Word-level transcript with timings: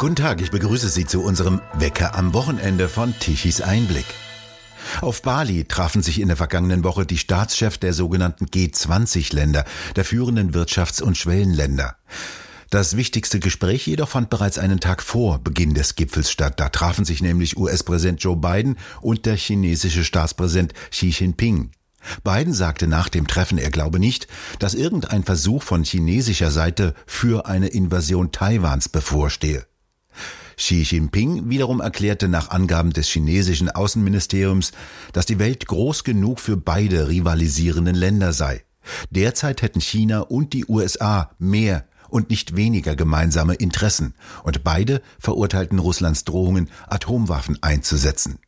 Guten 0.00 0.16
Tag, 0.16 0.40
ich 0.40 0.50
begrüße 0.50 0.88
Sie 0.88 1.04
zu 1.04 1.22
unserem 1.22 1.60
Wecker 1.74 2.14
am 2.14 2.32
Wochenende 2.32 2.88
von 2.88 3.12
Tichys 3.18 3.60
Einblick. 3.60 4.06
Auf 5.02 5.20
Bali 5.20 5.64
trafen 5.64 6.00
sich 6.00 6.22
in 6.22 6.28
der 6.28 6.38
vergangenen 6.38 6.84
Woche 6.84 7.04
die 7.04 7.18
Staatschefs 7.18 7.80
der 7.80 7.92
sogenannten 7.92 8.46
G20-Länder, 8.46 9.66
der 9.96 10.04
führenden 10.06 10.54
Wirtschafts- 10.54 11.02
und 11.02 11.18
Schwellenländer. 11.18 11.96
Das 12.70 12.96
wichtigste 12.96 13.40
Gespräch 13.40 13.86
jedoch 13.86 14.08
fand 14.08 14.30
bereits 14.30 14.56
einen 14.56 14.80
Tag 14.80 15.02
vor 15.02 15.38
Beginn 15.38 15.74
des 15.74 15.96
Gipfels 15.96 16.30
statt. 16.30 16.54
Da 16.56 16.70
trafen 16.70 17.04
sich 17.04 17.20
nämlich 17.20 17.58
US-Präsident 17.58 18.22
Joe 18.22 18.36
Biden 18.36 18.78
und 19.02 19.26
der 19.26 19.36
chinesische 19.36 20.04
Staatspräsident 20.04 20.72
Xi 20.92 21.08
Jinping. 21.08 21.72
Biden 22.24 22.54
sagte 22.54 22.86
nach 22.86 23.10
dem 23.10 23.26
Treffen, 23.26 23.58
er 23.58 23.70
glaube 23.70 23.98
nicht, 23.98 24.28
dass 24.60 24.72
irgendein 24.72 25.24
Versuch 25.24 25.62
von 25.62 25.84
chinesischer 25.84 26.50
Seite 26.50 26.94
für 27.04 27.44
eine 27.44 27.68
Invasion 27.68 28.32
Taiwans 28.32 28.88
bevorstehe. 28.88 29.66
Xi 30.56 30.82
Jinping 30.82 31.48
wiederum 31.48 31.80
erklärte 31.80 32.28
nach 32.28 32.50
Angaben 32.50 32.92
des 32.92 33.08
chinesischen 33.08 33.70
Außenministeriums, 33.70 34.72
dass 35.12 35.26
die 35.26 35.38
Welt 35.38 35.66
groß 35.66 36.04
genug 36.04 36.40
für 36.40 36.56
beide 36.56 37.08
rivalisierenden 37.08 37.94
Länder 37.94 38.32
sei. 38.32 38.64
Derzeit 39.10 39.62
hätten 39.62 39.80
China 39.80 40.20
und 40.20 40.52
die 40.52 40.66
USA 40.66 41.30
mehr 41.38 41.84
und 42.08 42.30
nicht 42.30 42.56
weniger 42.56 42.96
gemeinsame 42.96 43.54
Interessen, 43.54 44.14
und 44.42 44.64
beide 44.64 45.00
verurteilten 45.18 45.78
Russlands 45.78 46.24
Drohungen, 46.24 46.68
Atomwaffen 46.88 47.58
einzusetzen. 47.62 48.38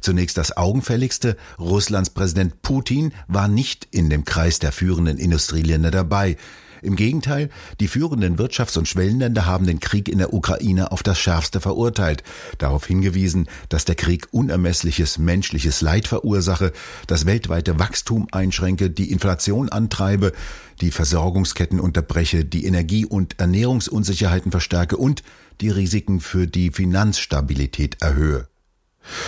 Zunächst 0.00 0.38
das 0.38 0.56
Augenfälligste, 0.56 1.36
Russlands 1.58 2.10
Präsident 2.10 2.62
Putin 2.62 3.12
war 3.26 3.48
nicht 3.48 3.88
in 3.90 4.08
dem 4.08 4.24
Kreis 4.24 4.58
der 4.58 4.72
führenden 4.72 5.18
Industrieländer 5.18 5.90
dabei, 5.90 6.36
im 6.84 6.96
Gegenteil, 6.96 7.50
die 7.80 7.88
führenden 7.88 8.36
Wirtschafts- 8.36 8.78
und 8.78 8.88
Schwellenländer 8.88 9.46
haben 9.46 9.66
den 9.66 9.80
Krieg 9.80 10.08
in 10.08 10.18
der 10.18 10.32
Ukraine 10.32 10.92
auf 10.92 11.02
das 11.02 11.18
Schärfste 11.18 11.60
verurteilt, 11.60 12.22
darauf 12.58 12.86
hingewiesen, 12.86 13.48
dass 13.68 13.84
der 13.84 13.94
Krieg 13.94 14.28
unermessliches 14.30 15.18
menschliches 15.18 15.80
Leid 15.80 16.06
verursache, 16.06 16.72
das 17.06 17.26
weltweite 17.26 17.78
Wachstum 17.78 18.28
einschränke, 18.32 18.90
die 18.90 19.10
Inflation 19.10 19.68
antreibe, 19.68 20.32
die 20.80 20.90
Versorgungsketten 20.90 21.80
unterbreche, 21.80 22.44
die 22.44 22.66
Energie- 22.66 23.06
und 23.06 23.38
Ernährungsunsicherheiten 23.38 24.50
verstärke 24.50 24.96
und 24.96 25.22
die 25.60 25.70
Risiken 25.70 26.20
für 26.20 26.46
die 26.46 26.70
Finanzstabilität 26.70 28.02
erhöhe. 28.02 28.48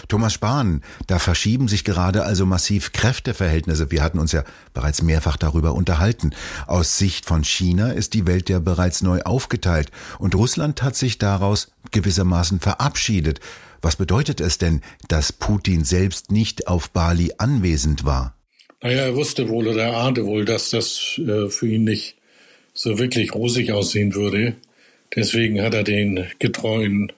Thomas 0.08 0.32
Spahn, 0.32 0.82
da 1.06 1.18
verschieben 1.18 1.68
sich 1.68 1.84
gerade 1.84 2.24
also 2.24 2.46
massiv 2.46 2.92
Kräfteverhältnisse. 2.92 3.90
Wir 3.90 4.02
hatten 4.02 4.18
uns 4.18 4.32
ja 4.32 4.44
bereits 4.74 5.02
mehrfach 5.02 5.36
darüber 5.36 5.74
unterhalten. 5.74 6.30
Aus 6.66 6.98
Sicht 6.98 7.26
von 7.26 7.44
China 7.44 7.90
ist 7.90 8.14
die 8.14 8.26
Welt 8.26 8.48
ja 8.48 8.58
bereits 8.58 9.02
neu 9.02 9.20
aufgeteilt 9.22 9.90
und 10.18 10.34
Russland 10.34 10.82
hat 10.82 10.96
sich 10.96 11.18
daraus 11.18 11.72
gewissermaßen 11.90 12.60
verabschiedet. 12.60 13.40
Was 13.82 13.96
bedeutet 13.96 14.40
es 14.40 14.58
denn, 14.58 14.80
dass 15.08 15.32
Putin 15.32 15.84
selbst 15.84 16.30
nicht 16.32 16.68
auf 16.68 16.90
Bali 16.90 17.32
anwesend 17.38 18.04
war? 18.04 18.34
Naja, 18.82 19.02
er 19.02 19.16
wusste 19.16 19.48
wohl 19.48 19.68
oder 19.68 19.84
er 19.84 19.96
ahnte 19.96 20.26
wohl, 20.26 20.44
dass 20.44 20.70
das 20.70 21.18
äh, 21.18 21.48
für 21.48 21.68
ihn 21.68 21.84
nicht 21.84 22.16
so 22.74 22.98
wirklich 22.98 23.34
rosig 23.34 23.72
aussehen 23.72 24.14
würde. 24.14 24.54
Deswegen 25.14 25.62
hat 25.62 25.74
er 25.74 25.82
den 25.82 26.26
getreuen 26.38 27.12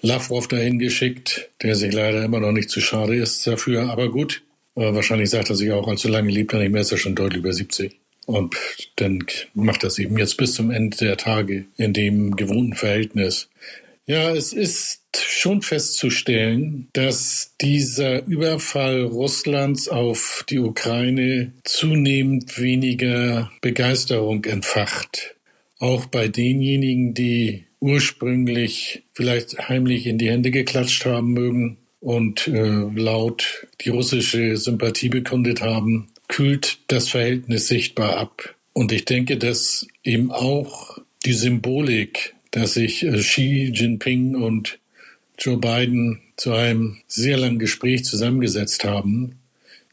Lavrov 0.00 0.48
dahin 0.48 0.78
geschickt, 0.78 1.50
der 1.62 1.74
sich 1.74 1.92
leider 1.92 2.24
immer 2.24 2.40
noch 2.40 2.52
nicht 2.52 2.70
zu 2.70 2.80
schade 2.80 3.16
ist 3.16 3.46
dafür. 3.46 3.90
Aber 3.90 4.10
gut, 4.10 4.42
äh, 4.76 4.94
wahrscheinlich 4.94 5.30
sagt 5.30 5.50
er 5.50 5.56
sich 5.56 5.72
auch, 5.72 5.88
allzu 5.88 6.08
lange 6.08 6.30
lebt 6.30 6.52
er 6.52 6.60
nicht 6.60 6.72
mehr, 6.72 6.82
ist 6.82 6.92
er 6.92 6.98
schon 6.98 7.16
deutlich 7.16 7.40
über 7.40 7.52
70. 7.52 7.96
Und 8.26 8.54
dann 8.96 9.24
macht 9.54 9.84
das 9.84 9.98
eben 9.98 10.18
jetzt 10.18 10.36
bis 10.36 10.54
zum 10.54 10.70
Ende 10.70 10.96
der 10.98 11.16
Tage 11.16 11.64
in 11.76 11.94
dem 11.94 12.36
gewohnten 12.36 12.74
Verhältnis. 12.74 13.48
Ja, 14.04 14.34
es 14.34 14.52
ist 14.52 15.02
schon 15.16 15.62
festzustellen, 15.62 16.88
dass 16.92 17.54
dieser 17.60 18.26
Überfall 18.26 19.02
Russlands 19.02 19.88
auf 19.88 20.44
die 20.48 20.58
Ukraine 20.58 21.52
zunehmend 21.64 22.58
weniger 22.58 23.50
Begeisterung 23.60 24.44
entfacht. 24.44 25.36
Auch 25.78 26.06
bei 26.06 26.28
denjenigen, 26.28 27.14
die 27.14 27.67
ursprünglich 27.80 29.02
vielleicht 29.14 29.68
heimlich 29.68 30.06
in 30.06 30.18
die 30.18 30.30
Hände 30.30 30.50
geklatscht 30.50 31.04
haben 31.06 31.32
mögen 31.32 31.78
und 32.00 32.48
äh, 32.48 32.86
laut 32.94 33.66
die 33.80 33.90
russische 33.90 34.56
Sympathie 34.56 35.08
bekundet 35.08 35.60
haben, 35.62 36.08
kühlt 36.28 36.78
das 36.88 37.08
Verhältnis 37.08 37.68
sichtbar 37.68 38.16
ab. 38.16 38.54
Und 38.72 38.92
ich 38.92 39.04
denke, 39.04 39.36
dass 39.36 39.86
eben 40.04 40.30
auch 40.30 40.98
die 41.24 41.32
Symbolik, 41.32 42.34
dass 42.50 42.74
sich 42.74 43.04
äh, 43.04 43.18
Xi 43.18 43.72
Jinping 43.74 44.36
und 44.36 44.78
Joe 45.38 45.56
Biden 45.56 46.20
zu 46.36 46.52
einem 46.52 46.98
sehr 47.06 47.36
langen 47.36 47.58
Gespräch 47.58 48.04
zusammengesetzt 48.04 48.84
haben, 48.84 49.38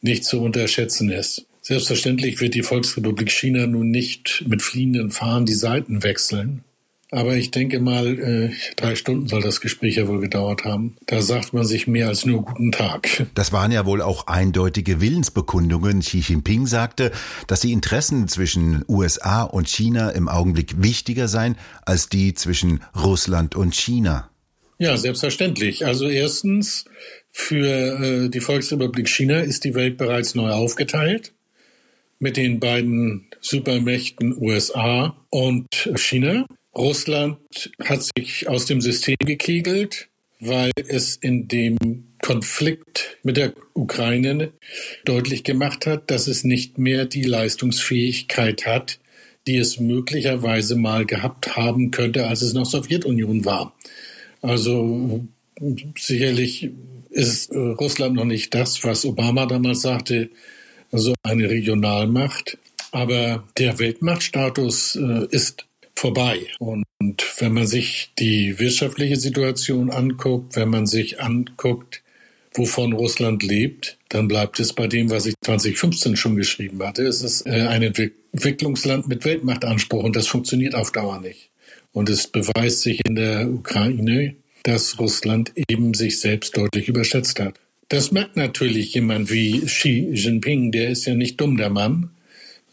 nicht 0.02 0.26
zu 0.26 0.42
unterschätzen 0.42 1.10
ist. 1.10 1.46
Selbstverständlich 1.62 2.42
wird 2.42 2.54
die 2.54 2.62
Volksrepublik 2.62 3.32
China 3.32 3.66
nun 3.66 3.90
nicht 3.90 4.44
mit 4.48 4.62
fliehenden 4.62 5.10
Fahnen 5.10 5.48
die 5.48 5.54
Seiten 5.54 6.04
wechseln. 6.04 6.64
Aber 7.16 7.38
ich 7.38 7.50
denke 7.50 7.80
mal, 7.80 8.20
äh, 8.20 8.52
drei 8.76 8.96
Stunden 8.96 9.28
soll 9.28 9.42
das 9.42 9.62
Gespräch 9.62 9.96
ja 9.96 10.06
wohl 10.10 10.20
gedauert 10.20 10.66
haben. 10.66 10.98
Da 11.06 11.22
sagt 11.22 11.54
man 11.54 11.64
sich 11.64 11.88
mehr 11.88 12.10
als 12.10 12.26
nur 12.26 12.44
guten 12.44 12.74
Tag. 12.74 13.26
Das 13.36 13.54
waren 13.54 13.72
ja 13.72 13.86
wohl 13.86 14.02
auch 14.02 14.28
eindeutige 14.28 15.00
Willensbekundungen. 15.00 16.02
Xi 16.02 16.20
Jinping 16.20 16.68
sagte, 16.68 17.12
dass 17.48 17.62
die 17.62 17.72
Interessen 17.72 18.28
zwischen 18.28 18.84
USA 18.90 19.44
und 19.44 19.70
China 19.70 20.10
im 20.10 20.28
Augenblick 20.28 20.84
wichtiger 20.84 21.28
seien 21.28 21.56
als 21.86 22.10
die 22.10 22.34
zwischen 22.34 22.84
Russland 22.96 23.56
und 23.56 23.76
China. 23.76 24.30
Ja, 24.78 24.98
selbstverständlich. 24.98 25.86
Also 25.86 26.10
erstens, 26.10 26.86
für 27.32 28.26
äh, 28.26 28.30
die 28.30 28.42
Volksrepublik 28.42 29.08
China 29.08 29.40
ist 29.40 29.64
die 29.64 29.76
Welt 29.76 29.98
bereits 29.98 30.36
neu 30.36 30.50
aufgeteilt 30.50 31.34
mit 32.20 32.36
den 32.36 32.60
beiden 32.60 33.28
Supermächten 33.40 34.36
USA 34.38 35.16
und 35.30 35.68
China. 35.96 36.46
Russland 36.78 37.38
hat 37.84 38.04
sich 38.18 38.48
aus 38.48 38.66
dem 38.66 38.82
System 38.82 39.16
gekegelt, 39.20 40.10
weil 40.40 40.72
es 40.88 41.16
in 41.16 41.48
dem 41.48 41.78
Konflikt 42.22 43.18
mit 43.24 43.38
der 43.38 43.54
Ukraine 43.74 44.52
deutlich 45.06 45.44
gemacht 45.44 45.86
hat, 45.86 46.12
dass 46.12 46.28
es 46.28 46.44
nicht 46.44 46.78
mehr 46.78 47.06
die 47.06 47.24
Leistungsfähigkeit 47.24 48.66
hat, 48.66 49.00
die 49.48 49.58
es 49.58 49.80
möglicherweise 49.80 50.76
mal 50.76 51.06
gehabt 51.06 51.56
haben 51.56 51.92
könnte, 51.92 52.28
als 52.28 52.42
es 52.42 52.54
noch 52.54 52.66
Sowjetunion 52.66 53.46
war. 53.46 53.74
Also 54.42 55.26
sicherlich 55.98 56.72
ist 57.10 57.52
Russland 57.54 58.16
noch 58.16 58.26
nicht 58.26 58.54
das, 58.54 58.84
was 58.84 59.06
Obama 59.06 59.46
damals 59.46 59.82
sagte, 59.82 60.30
also 60.92 61.14
eine 61.24 61.50
Regionalmacht. 61.50 62.58
Aber 62.92 63.48
der 63.58 63.80
Weltmachtstatus 63.80 64.96
äh, 64.96 65.28
ist 65.30 65.66
vorbei. 65.98 66.48
Und 66.60 66.86
wenn 67.40 67.54
man 67.54 67.68
sich 67.68 68.12
die 68.20 68.60
wirtschaftliche 68.60 69.18
Situation 69.18 69.90
anguckt, 69.90 70.56
wenn 70.56 70.70
man 70.70 70.86
sich 70.86 71.22
anguckt, 71.22 72.02
wovon 72.54 72.94
Russland 72.94 73.44
lebt, 73.44 73.98
dann 74.10 74.28
bleibt 74.28 74.60
es 74.60 74.74
bei 74.74 74.88
dem, 74.88 75.10
was 75.10 75.26
ich 75.26 75.36
2015 75.44 76.16
schon 76.16 76.36
geschrieben 76.36 76.82
hatte. 76.84 77.06
Es 77.06 77.22
ist 77.22 77.46
äh, 77.46 77.68
ein 77.68 77.84
Entwicklungsland 77.84 79.08
mit 79.08 79.26
Weltmachtanspruch 79.26 80.04
und 80.04 80.16
das 80.16 80.28
funktioniert 80.28 80.76
auf 80.76 80.92
Dauer 80.92 81.20
nicht. 81.20 81.50
Und 81.92 82.10
es 82.10 82.28
beweist 82.28 82.82
sich 82.82 83.02
in 83.06 83.16
der 83.16 83.50
Ukraine, 83.50 84.36
dass 84.64 85.00
Russland 85.00 85.54
eben 85.70 85.94
sich 85.94 86.20
selbst 86.20 86.58
deutlich 86.58 86.88
überschätzt 86.88 87.40
hat. 87.40 87.60
Das 87.90 88.12
merkt 88.12 88.36
natürlich 88.36 88.94
jemand 88.96 89.32
wie 89.32 89.62
Xi 89.62 90.10
Jinping, 90.12 90.72
der 90.72 90.90
ist 90.90 91.06
ja 91.06 91.14
nicht 91.14 91.40
dumm, 91.40 91.56
der 91.56 91.70
Mann. 91.70 92.10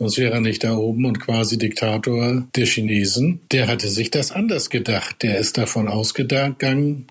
Sonst 0.02 0.18
wäre 0.18 0.32
er 0.32 0.40
nicht 0.40 0.64
da 0.64 0.76
oben 0.76 1.04
und 1.04 1.20
quasi 1.20 1.58
Diktator 1.58 2.44
der 2.56 2.66
Chinesen. 2.66 3.40
Der 3.52 3.68
hatte 3.68 3.86
sich 3.86 4.10
das 4.10 4.32
anders 4.32 4.68
gedacht. 4.68 5.22
Der 5.22 5.38
ist 5.38 5.58
davon 5.58 5.86
ausgegangen, 5.86 7.06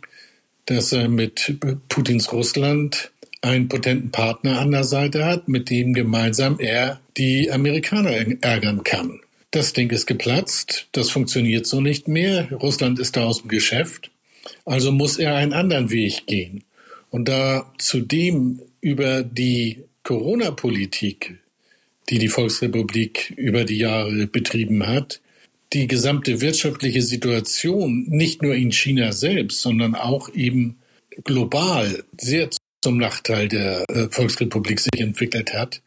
dass 0.66 0.92
er 0.92 1.08
mit 1.08 1.58
Putins 1.88 2.34
Russland 2.34 3.14
einen 3.42 3.70
potenten 3.70 4.12
Partner 4.12 4.60
an 4.60 4.72
der 4.72 4.84
Seite 4.84 5.24
hat, 5.24 5.48
mit 5.48 5.70
dem 5.70 5.94
gemeinsam 5.94 6.60
er 6.60 7.00
die 7.16 7.50
Amerikaner 7.50 8.12
ärgern 8.42 8.84
kann. 8.84 9.22
Das 9.52 9.72
Ding 9.72 9.90
ist 9.92 10.06
geplatzt, 10.06 10.90
das 10.92 11.10
funktioniert 11.12 11.68
so 11.68 11.80
nicht 11.80 12.10
mehr. 12.10 12.52
Russland 12.52 13.00
ist 13.00 13.16
da 13.16 13.24
aus 13.24 13.40
dem 13.40 13.48
Geschäft. 13.48 14.12
Also 14.66 14.92
muss 14.92 15.18
er 15.18 15.36
einen 15.36 15.54
anderen 15.54 15.92
Weg 15.92 16.28
gehen. 16.28 16.66
Und 17.10 17.30
da 17.30 17.72
zudem 17.78 18.60
über 18.82 19.24
die 19.24 19.86
Corona-Politik 20.04 21.41
die 22.10 22.20
die 22.20 22.28
Volksrepublik 22.28 23.34
über 23.38 23.64
die 23.64 23.78
Jahre 23.78 24.28
betrieben 24.28 24.88
hat, 24.88 25.22
die 25.74 25.88
gesamte 25.88 26.42
wirtschaftliche 26.42 27.02
Situation 27.02 28.06
nicht 28.10 28.42
nur 28.42 28.56
in 28.56 28.72
China 28.72 29.12
selbst, 29.14 29.62
sondern 29.62 29.96
auch 29.96 30.34
eben 30.34 30.78
global 31.24 32.04
sehr 32.20 32.50
zum 32.84 32.98
Nachteil 32.98 33.48
der 33.48 33.86
äh, 33.90 34.08
Volksrepublik 34.10 34.80
sich 34.80 35.00
entwickelt 35.00 35.54
hat, 35.54 35.82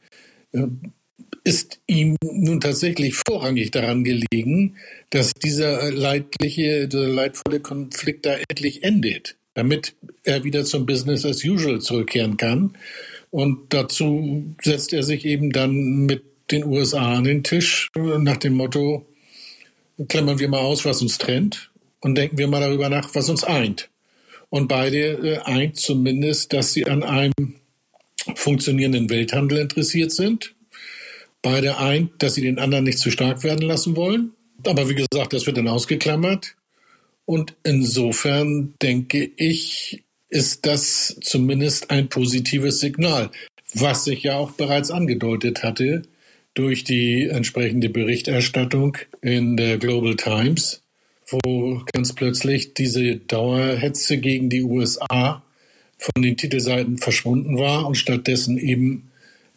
äh, 0.52 0.66
ist 1.42 1.80
ihm 1.86 2.16
nun 2.22 2.60
tatsächlich 2.60 3.14
vorrangig 3.14 3.70
daran 3.70 4.04
gelegen, 4.04 4.76
dass 5.10 5.32
dieser 5.34 5.90
leidliche, 5.92 6.88
dieser 6.88 7.08
leidvolle 7.08 7.60
Konflikt 7.60 8.24
da 8.24 8.36
endlich 8.48 8.82
endet, 8.82 9.36
damit 9.52 9.94
er 10.22 10.44
wieder 10.44 10.64
zum 10.64 10.86
Business 10.86 11.26
as 11.26 11.44
usual 11.44 11.80
zurückkehren 11.80 12.38
kann. 12.38 12.72
Und 13.34 13.74
dazu 13.74 14.54
setzt 14.62 14.92
er 14.92 15.02
sich 15.02 15.24
eben 15.24 15.50
dann 15.50 16.06
mit 16.06 16.22
den 16.52 16.64
USA 16.64 17.14
an 17.16 17.24
den 17.24 17.42
Tisch 17.42 17.90
nach 17.96 18.36
dem 18.36 18.52
Motto, 18.52 19.06
klammern 20.06 20.38
wir 20.38 20.48
mal 20.48 20.60
aus, 20.60 20.84
was 20.84 21.02
uns 21.02 21.18
trennt 21.18 21.72
und 21.98 22.14
denken 22.14 22.38
wir 22.38 22.46
mal 22.46 22.60
darüber 22.60 22.88
nach, 22.88 23.12
was 23.16 23.28
uns 23.28 23.42
eint. 23.42 23.90
Und 24.50 24.68
beide 24.68 24.98
äh, 25.14 25.38
eint 25.38 25.76
zumindest, 25.76 26.52
dass 26.52 26.74
sie 26.74 26.86
an 26.86 27.02
einem 27.02 27.32
funktionierenden 28.36 29.10
Welthandel 29.10 29.58
interessiert 29.58 30.12
sind. 30.12 30.54
Beide 31.42 31.78
eint, 31.78 32.22
dass 32.22 32.34
sie 32.34 32.42
den 32.42 32.60
anderen 32.60 32.84
nicht 32.84 33.00
zu 33.00 33.10
stark 33.10 33.42
werden 33.42 33.66
lassen 33.66 33.96
wollen. 33.96 34.30
Aber 34.64 34.88
wie 34.88 34.94
gesagt, 34.94 35.32
das 35.32 35.44
wird 35.46 35.56
dann 35.56 35.66
ausgeklammert. 35.66 36.54
Und 37.24 37.56
insofern 37.64 38.74
denke 38.80 39.28
ich, 39.36 40.04
ist 40.34 40.66
das 40.66 41.16
zumindest 41.20 41.90
ein 41.90 42.08
positives 42.08 42.80
Signal, 42.80 43.30
was 43.72 44.04
sich 44.04 44.24
ja 44.24 44.34
auch 44.34 44.50
bereits 44.50 44.90
angedeutet 44.90 45.62
hatte 45.62 46.02
durch 46.54 46.82
die 46.82 47.28
entsprechende 47.28 47.88
Berichterstattung 47.88 48.98
in 49.22 49.56
der 49.56 49.78
Global 49.78 50.16
Times, 50.16 50.82
wo 51.30 51.82
ganz 51.92 52.14
plötzlich 52.14 52.74
diese 52.74 53.16
Dauerhetze 53.16 54.18
gegen 54.18 54.50
die 54.50 54.64
USA 54.64 55.44
von 55.98 56.22
den 56.22 56.36
Titelseiten 56.36 56.98
verschwunden 56.98 57.56
war 57.58 57.86
und 57.86 57.94
stattdessen 57.94 58.58
eben 58.58 59.10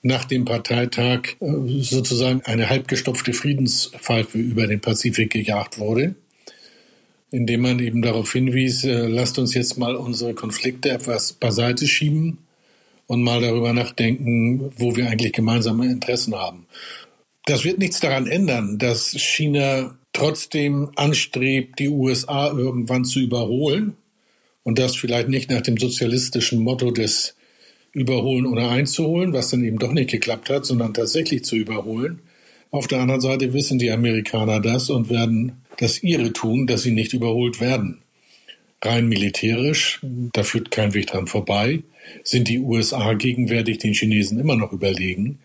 nach 0.03 0.25
dem 0.25 0.45
Parteitag 0.45 1.21
äh, 1.39 1.81
sozusagen 1.81 2.41
eine 2.45 2.69
halbgestopfte 2.69 3.33
Friedenspfeife 3.33 4.37
über 4.37 4.67
den 4.67 4.79
Pazifik 4.79 5.31
gejagt 5.31 5.79
wurde, 5.79 6.15
indem 7.31 7.61
man 7.61 7.79
eben 7.79 8.01
darauf 8.01 8.31
hinwies, 8.31 8.83
äh, 8.83 9.07
lasst 9.07 9.37
uns 9.39 9.53
jetzt 9.53 9.77
mal 9.77 9.95
unsere 9.95 10.33
Konflikte 10.33 10.89
etwas 10.89 11.33
beiseite 11.33 11.87
schieben 11.87 12.39
und 13.07 13.23
mal 13.23 13.41
darüber 13.41 13.73
nachdenken, 13.73 14.71
wo 14.77 14.95
wir 14.95 15.09
eigentlich 15.09 15.33
gemeinsame 15.33 15.87
Interessen 15.87 16.35
haben. 16.35 16.67
Das 17.45 17.63
wird 17.63 17.79
nichts 17.79 17.99
daran 17.99 18.27
ändern, 18.27 18.77
dass 18.77 19.11
China 19.11 19.97
trotzdem 20.13 20.89
anstrebt, 20.95 21.79
die 21.79 21.89
USA 21.89 22.47
irgendwann 22.47 23.05
zu 23.05 23.19
überholen 23.19 23.95
und 24.63 24.79
das 24.79 24.95
vielleicht 24.95 25.29
nicht 25.29 25.49
nach 25.49 25.61
dem 25.61 25.77
sozialistischen 25.77 26.59
Motto 26.59 26.91
des 26.91 27.35
Überholen 27.93 28.45
oder 28.45 28.69
einzuholen, 28.69 29.33
was 29.33 29.49
dann 29.49 29.63
eben 29.63 29.79
doch 29.79 29.93
nicht 29.93 30.11
geklappt 30.11 30.49
hat, 30.49 30.65
sondern 30.65 30.93
tatsächlich 30.93 31.45
zu 31.45 31.55
überholen. 31.55 32.19
Auf 32.69 32.87
der 32.87 32.99
anderen 32.99 33.21
Seite 33.21 33.53
wissen 33.53 33.79
die 33.79 33.91
Amerikaner 33.91 34.59
das 34.59 34.89
und 34.89 35.09
werden 35.09 35.63
das 35.79 36.03
ihre 36.03 36.33
tun, 36.33 36.67
dass 36.67 36.83
sie 36.83 36.91
nicht 36.91 37.13
überholt 37.13 37.59
werden. 37.61 38.01
Rein 38.83 39.07
militärisch, 39.07 39.99
da 40.03 40.43
führt 40.43 40.71
kein 40.71 40.93
Weg 40.93 41.07
dran 41.07 41.27
vorbei, 41.27 41.83
sind 42.23 42.47
die 42.47 42.59
USA 42.59 43.13
gegenwärtig 43.13 43.79
den 43.79 43.93
Chinesen 43.93 44.39
immer 44.39 44.55
noch 44.55 44.71
überlegen. 44.71 45.39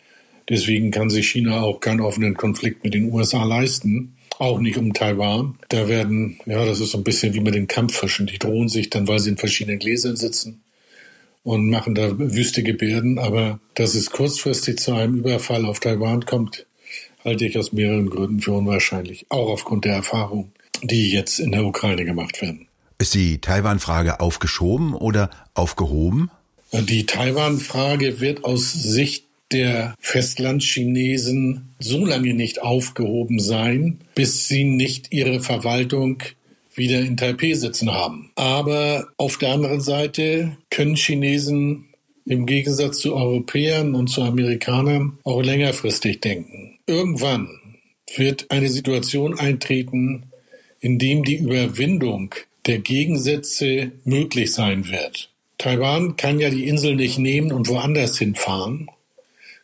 Deswegen 0.49 0.91
kann 0.91 1.09
sich 1.09 1.31
China 1.31 1.63
auch 1.63 1.81
keinen 1.81 2.01
offenen 2.01 2.35
Konflikt 2.35 2.85
mit 2.85 2.95
den 2.95 3.13
USA 3.13 3.45
leisten. 3.45 4.17
Auch 4.39 4.59
nicht 4.59 4.77
um 4.77 4.93
Taiwan. 4.93 5.59
Da 5.69 5.89
werden, 5.89 6.39
ja, 6.47 6.65
das 6.65 6.81
ist 6.81 6.91
so 6.91 6.99
ein 6.99 7.05
bisschen 7.05 7.33
wie 7.35 7.41
mit 7.41 7.55
den 7.55 7.69
Kampffischen. 7.69 8.27
Die 8.27 8.39
drohen 8.39 8.69
sich 8.69 8.91
dann, 8.91 9.07
weil 9.07 9.21
sie 9.21 9.31
in 9.31 9.37
verschiedenen 9.37 9.79
Gläsern 9.79 10.17
sitzen 10.17 10.63
und 11.45 11.71
machen 11.71 11.95
da 11.95 12.19
wüste 12.19 12.63
Gebärden. 12.63 13.19
Aber 13.19 13.61
dass 13.75 13.95
es 13.95 14.11
kurzfristig 14.11 14.79
zu 14.79 14.95
einem 14.95 15.17
Überfall 15.17 15.65
auf 15.65 15.81
Taiwan 15.81 16.25
kommt, 16.25 16.67
halte 17.25 17.47
ich 17.47 17.59
aus 17.59 17.73
mehreren 17.73 18.11
Gründen 18.11 18.41
für 18.41 18.53
unwahrscheinlich. 18.53 19.27
Auch 19.29 19.49
aufgrund 19.49 19.85
der 19.85 19.95
Erfahrung, 19.95 20.53
die 20.83 21.11
jetzt 21.11 21.39
in 21.39 21.53
der 21.53 21.65
Ukraine 21.65 22.05
gemacht 22.05 22.41
werden. 22.43 22.69
Ist 22.99 23.15
die 23.15 23.39
Taiwan-Frage 23.39 24.21
aufgeschoben 24.21 24.95
oder 24.95 25.31
aufgehoben? 25.55 26.31
Die 26.73 27.05
Taiwan-Frage 27.05 28.21
wird 28.21 28.45
aus 28.45 28.73
Sicht 28.73 29.25
der 29.53 29.95
Festlandchinesen 30.01 31.75
so 31.79 32.05
lange 32.07 32.33
nicht 32.33 32.63
aufgehoben 32.63 33.39
sein, 33.39 34.01
bis 34.15 34.49
sie 34.49 34.65
nicht 34.65 35.13
ihre 35.13 35.41
Verwaltung 35.41 36.23
wieder 36.75 37.01
in 37.01 37.17
Taipei 37.17 37.53
sitzen 37.55 37.93
haben. 37.93 38.31
Aber 38.35 39.09
auf 39.19 39.37
der 39.37 39.53
anderen 39.53 39.81
Seite 39.81 40.57
können 40.71 40.97
Chinesen 40.97 41.87
im 42.25 42.47
Gegensatz 42.47 42.99
zu 42.99 43.15
Europäern 43.15 43.95
und 43.95 44.09
zu 44.09 44.23
Amerikanern 44.23 45.19
auch 45.25 45.43
längerfristig 45.43 46.21
denken. 46.21 46.72
Irgendwann 46.87 47.49
wird 48.17 48.51
eine 48.51 48.69
Situation 48.69 49.39
eintreten, 49.39 50.25
in 50.81 50.99
dem 50.99 51.25
die 51.25 51.37
Überwindung 51.37 52.35
der 52.67 52.79
Gegensätze 52.79 53.93
möglich 54.05 54.53
sein 54.53 54.89
wird. 54.89 55.31
Taiwan 55.59 56.17
kann 56.17 56.41
ja 56.41 56.51
die 56.51 56.67
Insel 56.67 56.97
nicht 56.97 57.19
nehmen 57.19 57.53
und 57.53 57.69
woanders 57.69 58.19
hinfahren. 58.19 58.89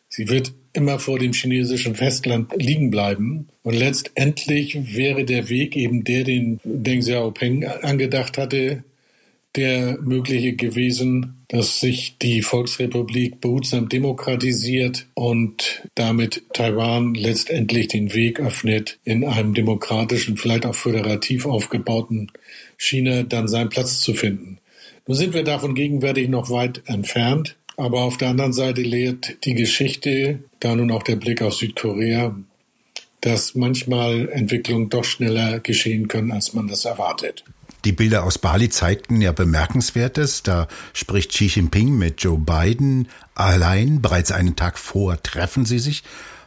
Sie 0.07 0.29
wird 0.29 0.53
immer 0.73 0.99
vor 0.99 1.19
dem 1.19 1.33
chinesischen 1.33 1.95
Festland 1.95 2.53
liegen 2.55 2.89
bleiben. 2.89 3.49
Und 3.63 3.73
letztendlich 3.73 4.95
wäre 4.95 5.25
der 5.25 5.49
Weg 5.49 5.75
eben 5.75 6.03
der, 6.03 6.23
den 6.23 6.59
Deng 6.63 7.01
Xiaoping 7.01 7.65
angedacht 7.65 8.37
hatte, 8.37 8.83
der 9.55 9.97
mögliche 10.01 10.53
gewesen, 10.53 11.43
dass 11.47 11.79
sich 11.79 12.17
die 12.21 12.41
Volksrepublik 12.41 13.41
behutsam 13.41 13.89
demokratisiert 13.89 15.07
und 15.15 15.83
damit 15.95 16.43
Taiwan 16.53 17.15
letztendlich 17.15 17.87
den 17.87 18.13
Weg 18.13 18.39
öffnet, 18.39 18.99
in 19.03 19.25
einem 19.25 19.53
demokratischen, 19.53 20.37
vielleicht 20.37 20.65
auch 20.65 20.75
föderativ 20.75 21.45
aufgebauten 21.45 22.31
China 22.77 23.23
dann 23.23 23.47
seinen 23.47 23.69
Platz 23.69 23.99
zu 24.01 24.13
finden. 24.13 24.59
Nun 25.07 25.17
sind 25.17 25.33
wir 25.33 25.43
davon 25.43 25.73
gegenwärtig 25.73 26.29
noch 26.29 26.51
weit 26.51 26.83
entfernt. 26.85 27.55
Aber 27.79 28.01
auf 28.01 28.17
der 28.17 28.27
anderen 28.27 28.51
Seite 28.51 28.81
lehrt 28.81 29.45
die 29.45 29.53
Geschichte, 29.53 30.43
da 30.59 30.75
nun 30.75 30.91
auch 30.91 31.01
der 31.01 31.15
Blick 31.15 31.41
auf 31.41 31.53
Südkorea, 31.53 32.35
dass 33.21 33.55
manchmal 33.55 34.27
Entwicklungen 34.27 34.89
doch 34.89 35.05
schneller 35.05 35.61
geschehen 35.61 36.09
können, 36.09 36.33
als 36.33 36.53
man 36.53 36.67
das 36.67 36.83
erwartet. 36.83 37.45
Die 37.85 37.91
Bilder 37.93 38.23
aus 38.23 38.37
Bali 38.37 38.69
zeigten 38.69 39.21
ja 39.21 39.31
Bemerkenswertes. 39.31 40.43
Da 40.43 40.67
spricht 40.93 41.31
Xi 41.31 41.45
Jinping 41.45 41.97
mit 41.97 42.21
Joe 42.21 42.37
Biden 42.37 43.07
allein. 43.35 44.01
Bereits 44.01 44.31
einen 44.31 44.55
Tag 44.55 44.77
vor 44.77 45.21
treffen 45.23 45.65
sie 45.65 45.79
sich, 45.79 46.03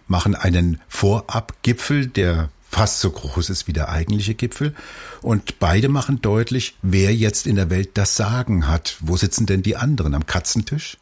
machen 0.07 0.35
einen 0.35 0.81
Vorabgipfel, 0.89 2.07
der 2.07 2.51
fast 2.73 3.01
so 3.01 3.11
groß 3.11 3.51
ist 3.51 3.69
wie 3.69 3.73
der 3.73 3.91
eigentliche 3.91 4.35
Gipfel. 4.35 4.75
Und 5.21 5.59
beide 5.59 5.89
machen 5.89 6.21
deutlich, 6.21 6.77
wer 6.83 7.15
jetzt 7.15 7.47
in 7.47 7.57
der 7.57 7.71
Welt 7.71 7.91
das 7.95 8.17
Sagen 8.17 8.69
hat. 8.69 8.97
Wo 9.01 9.17
sitzen 9.17 9.47
denn 9.47 9.63
die 9.63 9.77
anderen? 9.77 10.15
Am 10.15 10.27
Katzentisch? 10.27 10.99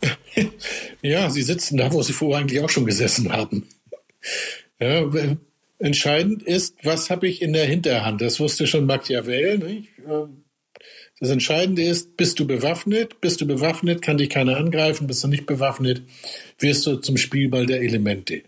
Ja, 1.00 1.30
sie 1.30 1.42
sitzen 1.42 1.78
da, 1.78 1.92
wo 1.92 2.02
sie 2.02 2.12
vorher 2.12 2.40
eigentlich 2.40 2.60
auch 2.60 2.68
schon 2.68 2.84
gesessen 2.84 3.32
haben. 3.32 3.66
Ja, 4.78 5.04
entscheidend 5.78 6.42
ist, 6.42 6.76
was 6.82 7.10
habe 7.10 7.28
ich 7.28 7.42
in 7.42 7.52
der 7.52 7.66
Hinterhand? 7.66 8.20
Das 8.20 8.40
wusste 8.40 8.66
schon 8.66 8.86
Machiavelli. 8.86 9.58
Nicht? 9.58 9.88
Das 11.18 11.30
Entscheidende 11.30 11.82
ist, 11.82 12.16
bist 12.16 12.38
du 12.38 12.46
bewaffnet? 12.46 13.20
Bist 13.20 13.40
du 13.40 13.46
bewaffnet, 13.46 14.02
kann 14.02 14.18
dich 14.18 14.28
keiner 14.28 14.56
angreifen. 14.56 15.06
Bist 15.06 15.24
du 15.24 15.28
nicht 15.28 15.46
bewaffnet, 15.46 16.02
wirst 16.58 16.86
du 16.86 16.96
zum 16.96 17.16
Spielball 17.16 17.66
der 17.66 17.80
Elemente. 17.80 18.42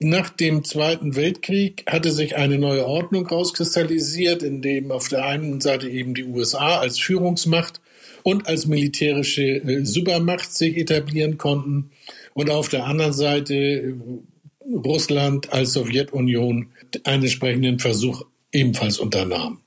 Nach 0.00 0.30
dem 0.30 0.64
Zweiten 0.64 1.16
Weltkrieg 1.16 1.84
hatte 1.88 2.10
sich 2.10 2.36
eine 2.36 2.58
neue 2.58 2.86
Ordnung 2.86 3.26
rauskristallisiert, 3.26 4.42
in 4.42 4.62
dem 4.62 4.90
auf 4.90 5.08
der 5.08 5.24
einen 5.24 5.60
Seite 5.60 5.88
eben 5.88 6.14
die 6.14 6.24
USA 6.24 6.78
als 6.78 6.98
Führungsmacht 6.98 7.80
und 8.22 8.46
als 8.46 8.66
militärische 8.66 9.42
äh, 9.42 9.84
Supermacht 9.84 10.52
sich 10.52 10.76
etablieren 10.76 11.38
konnten 11.38 11.90
und 12.34 12.50
auf 12.50 12.68
der 12.68 12.84
anderen 12.84 13.12
Seite 13.12 13.54
äh, 13.54 13.94
Russland 14.72 15.52
als 15.52 15.72
Sowjetunion 15.72 16.68
einen 17.04 17.22
entsprechenden 17.22 17.78
Versuch 17.78 18.24
ebenfalls 18.52 18.98
unternahm. 18.98 19.60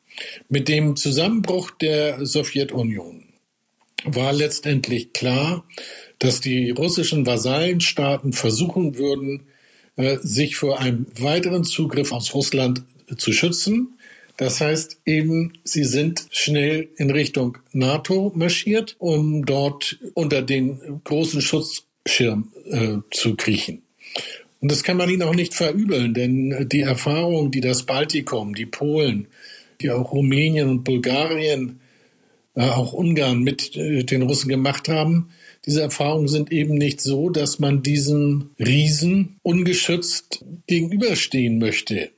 Mit 0.50 0.67
dem 0.67 0.96
Zusammenbruch 0.96 1.72
der 1.72 2.25
Sowjetunion 2.25 3.24
war 4.03 4.34
letztendlich 4.34 5.13
klar, 5.13 5.63
dass 6.20 6.41
die 6.41 6.72
russischen 6.72 7.25
Vasallenstaaten 7.25 8.34
versuchen 8.34 8.98
würden, 8.98 9.48
äh, 9.96 10.17
sich 10.22 10.55
vor 10.55 10.79
einem 10.79 11.05
weiteren 11.20 11.63
Zugriff 11.63 12.12
aus 12.12 12.34
Russland 12.34 12.84
zu 13.17 13.31
schützen. 13.34 13.98
Das 14.38 14.62
heißt 14.62 15.01
eben, 15.05 15.53
sie 15.63 15.84
sind 15.84 16.25
schnell 16.31 16.89
in 16.98 17.12
Richtung 17.12 17.58
NATO 17.74 18.31
marschiert, 18.36 18.96
um 19.00 19.46
dort 19.46 20.00
unter 20.13 20.41
den 20.41 21.01
großen 21.03 21.41
Schutzschirm 21.41 22.51
äh, 22.65 22.98
zu 23.12 23.36
kriechen. 23.36 23.84
Und 24.62 24.72
das 24.72 24.84
kann 24.84 24.98
man 24.98 25.10
ihnen 25.10 25.24
auch 25.24 25.36
nicht 25.36 25.56
verübeln, 25.56 26.13
denn 26.13 26.70
die 26.70 26.82
Erfahrung, 26.82 27.51
die 27.51 27.62
das 27.62 27.84
Baltikum, 27.84 28.53
die 28.53 28.68
Polen, 28.68 29.27
die 29.82 29.89
auch 29.89 30.13
Rumänien 30.13 30.70
und 30.70 30.84
Bulgarien, 30.84 31.80
äh, 32.53 32.70
auch 32.70 32.94
Ungarn 32.94 33.39
mit 33.41 33.75
äh, 33.75 34.03
den 34.03 34.22
Russen 34.22 34.50
gemacht 34.50 34.88
haben, 34.88 35.30
diese 35.65 35.82
Erfahrungen 35.82 36.27
sind 36.27 36.51
eben 36.51 36.75
nicht 36.75 37.01
so, 37.01 37.30
dass 37.30 37.60
man 37.60 37.84
diesen 37.84 38.51
Riesen 38.60 39.39
ungeschützt 39.44 40.44
gegenüberstehen 40.68 41.60
möchte. 41.60 42.10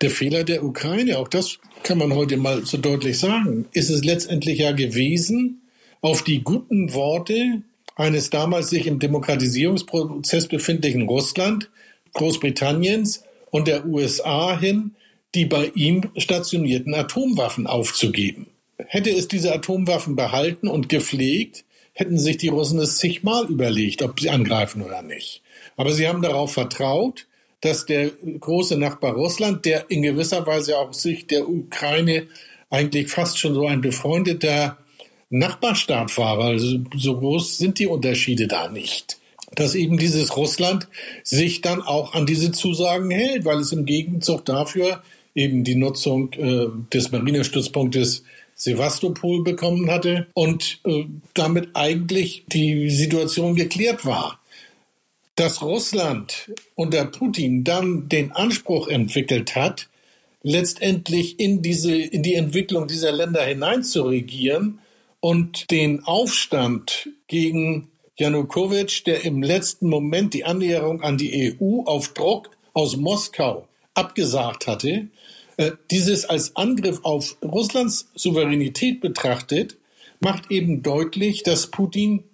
Der 0.00 0.10
Fehler 0.10 0.44
der 0.44 0.64
Ukraine, 0.64 1.18
auch 1.18 1.28
das 1.28 1.58
kann 1.82 1.98
man 1.98 2.14
heute 2.14 2.36
mal 2.36 2.64
so 2.64 2.76
deutlich 2.76 3.18
sagen, 3.18 3.66
ist 3.72 3.90
es 3.90 4.04
letztendlich 4.04 4.58
ja 4.58 4.72
gewesen, 4.72 5.62
auf 6.00 6.22
die 6.22 6.42
guten 6.42 6.92
Worte 6.92 7.62
eines 7.96 8.30
damals 8.30 8.70
sich 8.70 8.86
im 8.86 8.98
Demokratisierungsprozess 8.98 10.48
befindlichen 10.48 11.02
Russland, 11.02 11.70
Großbritanniens 12.14 13.24
und 13.50 13.68
der 13.68 13.86
USA 13.86 14.58
hin, 14.58 14.96
die 15.34 15.44
bei 15.44 15.70
ihm 15.74 16.10
stationierten 16.16 16.94
Atomwaffen 16.94 17.66
aufzugeben. 17.66 18.46
Hätte 18.78 19.10
es 19.10 19.28
diese 19.28 19.52
Atomwaffen 19.52 20.16
behalten 20.16 20.68
und 20.68 20.88
gepflegt, 20.88 21.64
hätten 21.92 22.18
sich 22.18 22.38
die 22.38 22.48
Russen 22.48 22.78
es 22.80 22.98
zigmal 22.98 23.46
überlegt, 23.46 24.02
ob 24.02 24.18
sie 24.18 24.30
angreifen 24.30 24.82
oder 24.82 25.02
nicht. 25.02 25.42
Aber 25.76 25.92
sie 25.92 26.08
haben 26.08 26.22
darauf 26.22 26.52
vertraut, 26.52 27.26
dass 27.60 27.86
der 27.86 28.10
große 28.10 28.76
Nachbar 28.76 29.14
Russland, 29.14 29.64
der 29.64 29.90
in 29.90 30.02
gewisser 30.02 30.46
Weise 30.46 30.78
auch 30.78 30.92
sich 30.92 31.26
der 31.26 31.48
Ukraine 31.48 32.26
eigentlich 32.68 33.08
fast 33.08 33.38
schon 33.38 33.54
so 33.54 33.66
ein 33.66 33.80
befreundeter 33.80 34.78
Nachbarstaat 35.30 36.16
war, 36.18 36.38
also 36.38 36.78
so 36.96 37.18
groß 37.18 37.58
sind 37.58 37.78
die 37.78 37.86
Unterschiede 37.86 38.46
da 38.46 38.68
nicht. 38.68 39.18
Dass 39.54 39.74
eben 39.74 39.98
dieses 39.98 40.36
Russland 40.36 40.88
sich 41.22 41.60
dann 41.60 41.82
auch 41.82 42.14
an 42.14 42.26
diese 42.26 42.52
Zusagen 42.52 43.10
hält, 43.10 43.44
weil 43.44 43.58
es 43.58 43.72
im 43.72 43.86
Gegenzug 43.86 44.44
dafür 44.44 45.02
eben 45.34 45.64
die 45.64 45.74
Nutzung 45.74 46.32
äh, 46.34 46.66
des 46.92 47.10
Marinestützpunktes 47.10 48.24
Sevastopol 48.54 49.42
bekommen 49.42 49.90
hatte 49.90 50.26
und 50.34 50.80
äh, 50.84 51.04
damit 51.34 51.70
eigentlich 51.74 52.44
die 52.46 52.88
Situation 52.90 53.56
geklärt 53.56 54.04
war. 54.04 54.40
Dass 55.34 55.62
Russland 55.62 56.52
unter 56.76 57.04
Putin 57.06 57.64
dann 57.64 58.08
den 58.08 58.30
Anspruch 58.30 58.86
entwickelt 58.86 59.56
hat, 59.56 59.88
letztendlich 60.44 61.40
in 61.40 61.62
diese, 61.62 61.96
in 61.96 62.22
die 62.22 62.34
Entwicklung 62.34 62.86
dieser 62.86 63.10
Länder 63.10 63.42
hineinzuregieren 63.42 64.78
und 65.18 65.70
den 65.72 66.04
Aufstand 66.04 67.08
gegen 67.26 67.88
Janukowitsch, 68.16 69.04
der 69.06 69.24
im 69.24 69.42
letzten 69.42 69.88
Moment 69.88 70.34
die 70.34 70.44
Annäherung 70.44 71.02
an 71.02 71.18
die 71.18 71.56
EU 71.60 71.82
auf 71.84 72.14
Druck 72.14 72.50
aus 72.72 72.96
Moskau 72.96 73.66
abgesagt 73.94 74.66
hatte, 74.66 75.08
äh, 75.56 75.72
dieses 75.90 76.24
als 76.24 76.56
Angriff 76.56 77.00
auf 77.02 77.36
Russlands 77.42 78.10
Souveränität 78.14 79.00
betrachtet, 79.00 79.76
macht 80.20 80.50
eben 80.50 80.82
deutlich, 80.82 81.42
dass 81.42 81.68
Putin 81.68 82.24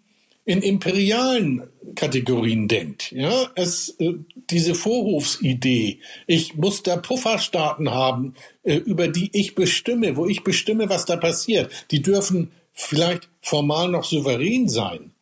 in 0.44 0.62
imperialen 0.62 1.62
Kategorien 1.94 2.66
denkt. 2.66 3.12
Ja, 3.12 3.50
es, 3.54 3.90
äh, 4.00 4.14
diese 4.50 4.75
Vorhofsidee, 4.75 6.00
ich 6.26 6.56
muss 6.56 6.82
da 6.82 6.96
Pufferstaaten 6.96 7.90
haben, 7.90 8.34
äh, 8.62 8.76
über 8.76 9.08
die 9.08 9.30
ich 9.32 9.54
bestimme, 9.54 10.16
wo 10.16 10.26
ich 10.26 10.42
bestimme, 10.42 10.88
was 10.88 11.04
da 11.04 11.16
passiert. 11.16 11.70
Die 11.90 12.02
dürfen 12.02 12.50
vielleicht 12.72 13.28
formal 13.40 13.88
noch 13.88 14.04
souverän 14.04 14.68
sein, 14.68 15.12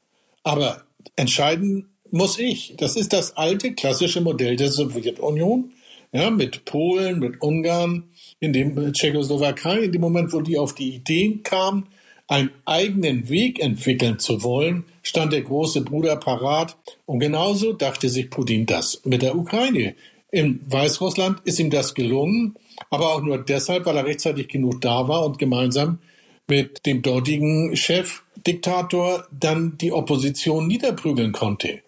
aber 0.42 0.82
entscheiden 1.16 1.88
muss 2.10 2.38
ich. 2.38 2.74
Das 2.76 2.96
ist 2.96 3.12
das 3.12 3.36
alte 3.36 3.74
klassische 3.74 4.20
Modell 4.20 4.56
der 4.56 4.70
Sowjetunion 4.70 5.72
ja, 6.12 6.30
mit 6.30 6.64
Polen, 6.64 7.18
mit 7.18 7.42
Ungarn, 7.42 8.04
in 8.40 8.52
dem 8.52 8.92
Tschechoslowakei, 8.92 9.80
in 9.80 9.92
dem 9.92 10.00
Moment, 10.00 10.32
wo 10.32 10.40
die 10.40 10.58
auf 10.58 10.74
die 10.74 10.94
Ideen 10.94 11.42
kamen, 11.42 11.86
einen 12.28 12.50
eigenen 12.66 13.28
Weg 13.28 13.58
entwickeln 13.60 14.18
zu 14.18 14.42
wollen, 14.42 14.84
stand 15.02 15.32
der 15.32 15.42
große 15.42 15.82
Bruder 15.82 16.16
parat. 16.16 16.76
Und 17.06 17.20
genauso 17.20 17.72
dachte 17.72 18.08
sich 18.08 18.30
Putin 18.30 18.66
das 18.66 19.02
mit 19.04 19.22
der 19.22 19.36
Ukraine. 19.36 19.94
In 20.30 20.60
Weißrussland 20.66 21.40
ist 21.44 21.58
ihm 21.58 21.70
das 21.70 21.94
gelungen, 21.94 22.54
aber 22.90 23.14
auch 23.14 23.22
nur 23.22 23.38
deshalb, 23.38 23.86
weil 23.86 23.96
er 23.96 24.04
rechtzeitig 24.04 24.48
genug 24.48 24.80
da 24.82 25.08
war 25.08 25.24
und 25.24 25.38
gemeinsam 25.38 25.98
mit 26.46 26.84
dem 26.84 27.00
dortigen 27.02 27.74
Chefdiktator 28.38 29.26
dann 29.30 29.76
die 29.78 29.92
Opposition 29.92 30.66
niederprügeln 30.66 31.32
konnte. 31.32 31.80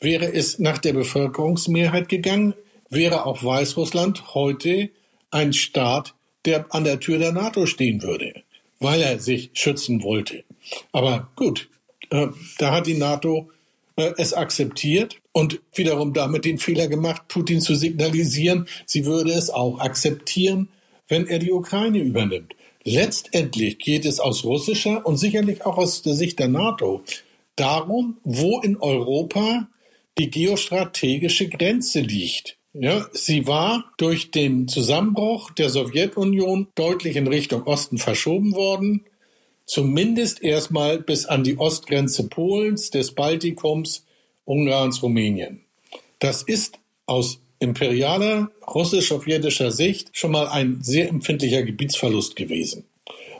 Wäre 0.00 0.32
es 0.32 0.58
nach 0.58 0.78
der 0.78 0.94
Bevölkerungsmehrheit 0.94 2.08
gegangen, 2.08 2.54
wäre 2.88 3.26
auch 3.26 3.44
Weißrussland 3.44 4.34
heute 4.34 4.90
ein 5.30 5.52
Staat, 5.52 6.14
der 6.46 6.66
an 6.74 6.84
der 6.84 7.00
Tür 7.00 7.18
der 7.18 7.32
NATO 7.32 7.66
stehen 7.66 8.02
würde, 8.02 8.42
weil 8.80 9.02
er 9.02 9.20
sich 9.20 9.50
schützen 9.52 10.02
wollte. 10.02 10.44
Aber 10.92 11.28
gut, 11.36 11.68
äh, 12.10 12.28
da 12.58 12.72
hat 12.72 12.86
die 12.86 12.96
NATO 12.96 13.50
äh, 13.96 14.12
es 14.16 14.32
akzeptiert 14.32 15.20
und 15.32 15.60
wiederum 15.74 16.14
damit 16.14 16.44
den 16.44 16.58
Fehler 16.58 16.88
gemacht, 16.88 17.28
Putin 17.28 17.60
zu 17.60 17.74
signalisieren, 17.74 18.66
sie 18.86 19.04
würde 19.04 19.32
es 19.32 19.50
auch 19.50 19.78
akzeptieren, 19.80 20.68
wenn 21.08 21.26
er 21.26 21.38
die 21.38 21.52
Ukraine 21.52 21.98
übernimmt. 21.98 22.54
Letztendlich 22.84 23.78
geht 23.78 24.04
es 24.04 24.20
aus 24.20 24.44
russischer 24.44 25.04
und 25.06 25.18
sicherlich 25.18 25.66
auch 25.66 25.76
aus 25.76 26.02
der 26.02 26.14
Sicht 26.14 26.38
der 26.38 26.48
NATO 26.48 27.02
darum, 27.56 28.18
wo 28.24 28.60
in 28.60 28.76
Europa 28.78 29.68
die 30.18 30.30
geostrategische 30.30 31.48
Grenze 31.48 32.00
liegt. 32.00 32.56
Ja, 32.72 33.06
sie 33.12 33.46
war 33.46 33.92
durch 33.98 34.30
den 34.30 34.68
Zusammenbruch 34.68 35.50
der 35.50 35.70
Sowjetunion 35.70 36.68
deutlich 36.74 37.16
in 37.16 37.26
Richtung 37.26 37.64
Osten 37.64 37.98
verschoben 37.98 38.54
worden, 38.54 39.04
zumindest 39.66 40.42
erstmal 40.42 41.00
bis 41.00 41.26
an 41.26 41.42
die 41.42 41.58
Ostgrenze 41.58 42.28
Polens, 42.28 42.90
des 42.90 43.12
Baltikums, 43.12 44.06
Ungarns, 44.44 45.02
Rumänien. 45.02 45.64
Das 46.20 46.42
ist 46.42 46.78
aus 47.06 47.40
imperialer 47.60 48.50
russisch-sowjetischer 48.66 49.70
Sicht 49.70 50.10
schon 50.12 50.32
mal 50.32 50.48
ein 50.48 50.78
sehr 50.82 51.08
empfindlicher 51.08 51.62
Gebietsverlust 51.62 52.34
gewesen. 52.34 52.84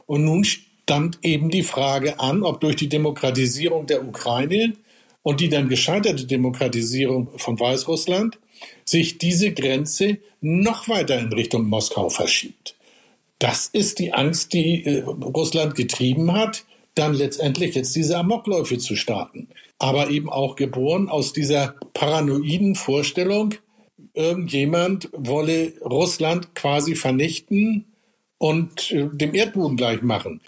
Und 0.06 0.24
nun 0.24 0.44
stand 0.44 1.18
eben 1.22 1.50
die 1.50 1.62
Frage 1.62 2.20
an, 2.20 2.42
ob 2.42 2.60
durch 2.60 2.76
die 2.76 2.88
Demokratisierung 2.88 3.86
der 3.86 4.06
Ukraine 4.06 4.74
und 5.22 5.40
die 5.40 5.48
dann 5.48 5.68
gescheiterte 5.68 6.26
Demokratisierung 6.26 7.28
von 7.36 7.58
Weißrussland 7.58 8.38
sich 8.84 9.18
diese 9.18 9.52
Grenze 9.52 10.18
noch 10.40 10.88
weiter 10.88 11.18
in 11.18 11.32
Richtung 11.32 11.68
Moskau 11.68 12.08
verschiebt. 12.08 12.74
Das 13.38 13.68
ist 13.68 13.98
die 13.98 14.12
Angst, 14.12 14.52
die 14.52 14.84
äh, 14.84 15.00
Russland 15.02 15.74
getrieben 15.74 16.32
hat, 16.32 16.64
dann 16.94 17.14
letztendlich 17.14 17.74
jetzt 17.74 17.96
diese 17.96 18.18
Amokläufe 18.18 18.78
zu 18.78 18.96
starten. 18.96 19.48
Aber 19.78 20.10
eben 20.10 20.28
auch 20.28 20.56
geboren 20.56 21.08
aus 21.08 21.32
dieser 21.32 21.74
paranoiden 21.94 22.74
Vorstellung, 22.74 23.54
irgendjemand 24.20 25.08
wolle 25.12 25.72
Russland 25.80 26.54
quasi 26.54 26.94
vernichten 26.94 27.86
und 28.38 28.90
äh, 28.90 29.08
dem 29.12 29.34
Erdboden 29.34 29.76
gleich 29.76 30.02
machen. 30.02 30.40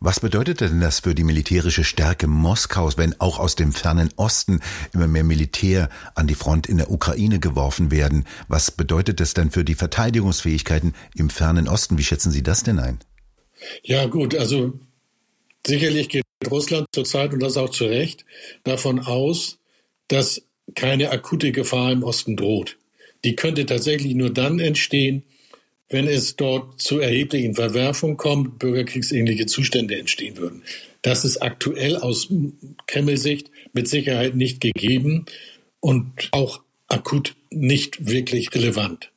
Was 0.00 0.20
bedeutet 0.20 0.60
denn 0.60 0.80
das 0.80 1.00
für 1.00 1.14
die 1.16 1.24
militärische 1.24 1.82
Stärke 1.82 2.28
Moskaus, 2.28 2.98
wenn 2.98 3.20
auch 3.20 3.40
aus 3.40 3.56
dem 3.56 3.72
fernen 3.72 4.10
Osten 4.14 4.60
immer 4.92 5.08
mehr 5.08 5.24
Militär 5.24 5.88
an 6.14 6.28
die 6.28 6.36
Front 6.36 6.68
in 6.68 6.76
der 6.76 6.92
Ukraine 6.92 7.40
geworfen 7.40 7.90
werden? 7.90 8.24
Was 8.46 8.70
bedeutet 8.70 9.18
das 9.18 9.34
denn 9.34 9.50
für 9.50 9.64
die 9.64 9.74
Verteidigungsfähigkeiten 9.74 10.94
im 11.16 11.30
fernen 11.30 11.66
Osten? 11.66 11.98
Wie 11.98 12.04
schätzen 12.04 12.30
Sie 12.30 12.44
das 12.44 12.62
denn 12.62 12.78
ein? 12.78 13.00
Ja 13.82 14.06
gut, 14.06 14.36
also 14.36 14.78
sicherlich 15.66 16.08
geht 16.08 16.24
Russland 16.48 16.86
zurzeit, 16.92 17.32
und 17.32 17.40
das 17.40 17.56
auch 17.56 17.70
zu 17.70 17.86
Recht, 17.86 18.24
davon 18.62 19.00
aus, 19.00 19.58
dass 20.06 20.42
keine 20.76 21.10
akute 21.10 21.50
Gefahr 21.50 21.90
im 21.90 22.04
Osten 22.04 22.36
droht. 22.36 22.78
Die 23.24 23.36
könnte 23.36 23.66
tatsächlich 23.66 24.14
nur 24.14 24.32
dann 24.32 24.58
entstehen, 24.58 25.24
wenn 25.88 26.06
es 26.06 26.36
dort 26.36 26.80
zu 26.80 26.98
erheblichen 27.00 27.54
Verwerfungen 27.54 28.16
kommt, 28.16 28.58
bürgerkriegsähnliche 28.58 29.46
Zustände 29.46 29.98
entstehen 29.98 30.36
würden. 30.36 30.62
Das 31.02 31.24
ist 31.24 31.38
aktuell 31.38 31.96
aus 31.96 32.28
Kreml-Sicht 32.86 33.50
mit 33.72 33.88
Sicherheit 33.88 34.36
nicht 34.36 34.60
gegeben 34.60 35.24
und 35.80 36.28
auch 36.32 36.62
akut 36.88 37.36
nicht 37.50 38.06
wirklich 38.08 38.54
relevant. 38.54 39.10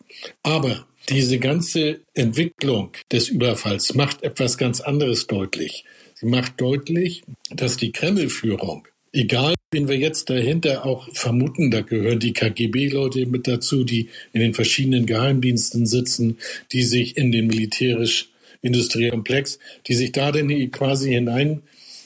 Aber 0.43 0.87
diese 1.09 1.39
ganze 1.39 2.01
Entwicklung 2.13 2.91
des 3.11 3.27
Überfalls 3.27 3.95
macht 3.95 4.23
etwas 4.23 4.57
ganz 4.57 4.81
anderes 4.81 5.27
deutlich. 5.27 5.83
Sie 6.13 6.27
macht 6.27 6.61
deutlich, 6.61 7.23
dass 7.49 7.77
die 7.77 7.91
Kreml-Führung, 7.91 8.87
egal 9.11 9.55
wen 9.73 9.87
wir 9.87 9.97
jetzt 9.97 10.29
dahinter 10.29 10.85
auch 10.85 11.07
vermuten, 11.13 11.71
da 11.71 11.79
gehören 11.79 12.19
die 12.19 12.33
KGB-Leute 12.33 13.25
mit 13.25 13.47
dazu, 13.47 13.85
die 13.85 14.09
in 14.33 14.41
den 14.41 14.53
verschiedenen 14.53 15.05
Geheimdiensten 15.05 15.85
sitzen, 15.85 16.37
die 16.73 16.83
sich 16.83 17.15
in 17.15 17.31
den 17.31 17.47
militärisch-industriellen 17.47 19.11
Komplex, 19.11 19.59
die 19.87 19.93
sich 19.93 20.11
da 20.11 20.33
denn 20.33 20.71
quasi 20.71 21.11
hinein 21.11 21.61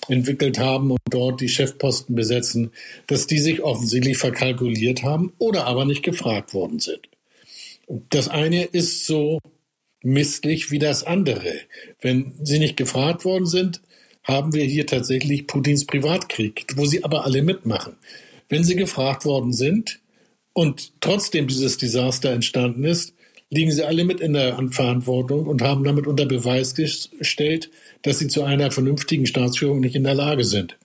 entwickelt 0.07 0.59
haben 0.59 0.91
und 0.91 0.99
dort 1.09 1.41
die 1.41 1.49
Chefposten 1.49 2.13
besetzen, 2.13 2.69
dass 3.07 3.25
die 3.25 3.39
sich 3.39 3.63
offensichtlich 3.63 4.19
verkalkuliert 4.19 5.01
haben 5.01 5.33
oder 5.39 5.65
aber 5.65 5.85
nicht 5.85 6.03
gefragt 6.03 6.53
worden 6.53 6.79
sind. 6.79 7.09
Das 8.11 8.27
eine 8.27 8.65
ist 8.65 9.07
so 9.07 9.39
misslich 10.03 10.69
wie 10.69 10.77
das 10.77 11.03
andere. 11.03 11.51
Wenn 11.99 12.33
sie 12.43 12.59
nicht 12.59 12.77
gefragt 12.77 13.25
worden 13.25 13.47
sind, 13.47 13.81
haben 14.25 14.53
wir 14.53 14.65
hier 14.65 14.85
tatsächlich 14.85 15.47
Putins 15.47 15.85
Privatkrieg, 15.85 16.65
wo 16.75 16.85
sie 16.85 17.03
aber 17.03 17.25
alle 17.25 17.41
mitmachen. 17.43 17.95
Wenn 18.49 18.63
sie 18.63 18.75
gefragt 18.75 19.23
worden 19.23 19.53
sind 19.53 19.99
und 20.53 20.91
trotzdem 20.99 21.47
dieses 21.47 21.77
Desaster 21.77 22.31
entstanden 22.31 22.83
ist, 22.83 23.13
liegen 23.49 23.71
sie 23.71 23.83
alle 23.83 24.03
mit 24.03 24.19
in 24.19 24.33
der 24.33 24.57
Verantwortung 24.71 25.45
und 25.45 25.61
haben 25.61 25.83
damit 25.83 26.07
unter 26.07 26.25
Beweis 26.25 26.73
gestellt, 26.73 27.69
dass 28.01 28.19
sie 28.19 28.27
zu 28.27 28.43
einer 28.43 28.71
vernünftigen 28.71 29.27
Staatsführung 29.27 29.79
nicht 29.79 29.95
in 29.95 30.03
der 30.03 30.15
Lage 30.15 30.43
sind. 30.43 30.77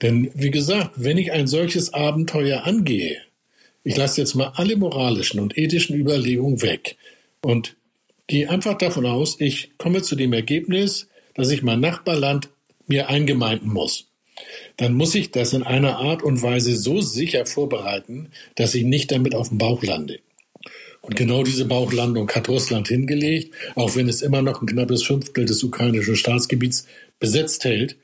Denn 0.00 0.30
wie 0.34 0.50
gesagt, 0.50 0.92
wenn 0.96 1.18
ich 1.18 1.32
ein 1.32 1.46
solches 1.46 1.92
Abenteuer 1.92 2.64
angehe, 2.64 3.18
ich 3.84 3.96
lasse 3.96 4.20
jetzt 4.20 4.34
mal 4.34 4.52
alle 4.54 4.76
moralischen 4.76 5.40
und 5.40 5.58
ethischen 5.58 5.96
Überlegungen 5.96 6.62
weg 6.62 6.96
und 7.40 7.76
gehe 8.28 8.48
einfach 8.48 8.78
davon 8.78 9.06
aus, 9.06 9.36
ich 9.40 9.72
komme 9.78 10.02
zu 10.02 10.14
dem 10.14 10.32
Ergebnis, 10.32 11.08
dass 11.34 11.50
ich 11.50 11.62
mein 11.62 11.80
Nachbarland 11.80 12.48
mir 12.86 13.08
eingemeinden 13.08 13.72
muss. 13.72 14.08
Dann 14.76 14.94
muss 14.94 15.14
ich 15.14 15.30
das 15.30 15.52
in 15.52 15.62
einer 15.62 15.98
Art 15.98 16.22
und 16.22 16.42
Weise 16.42 16.76
so 16.76 17.00
sicher 17.00 17.46
vorbereiten, 17.46 18.30
dass 18.54 18.74
ich 18.74 18.84
nicht 18.84 19.10
damit 19.12 19.34
auf 19.34 19.48
dem 19.48 19.58
Bauch 19.58 19.82
lande. 19.82 20.20
Und 21.00 21.16
genau 21.16 21.42
diese 21.42 21.64
Bauchlandung 21.64 22.30
hat 22.30 22.48
Russland 22.48 22.88
hingelegt, 22.88 23.54
auch 23.74 23.96
wenn 23.96 24.08
es 24.08 24.22
immer 24.22 24.40
noch 24.40 24.62
ein 24.62 24.66
knappes 24.66 25.02
Fünftel 25.02 25.44
des 25.44 25.62
ukrainischen 25.62 26.16
Staatsgebiets 26.16 26.86
besetzt 27.18 27.64
hält. 27.64 27.96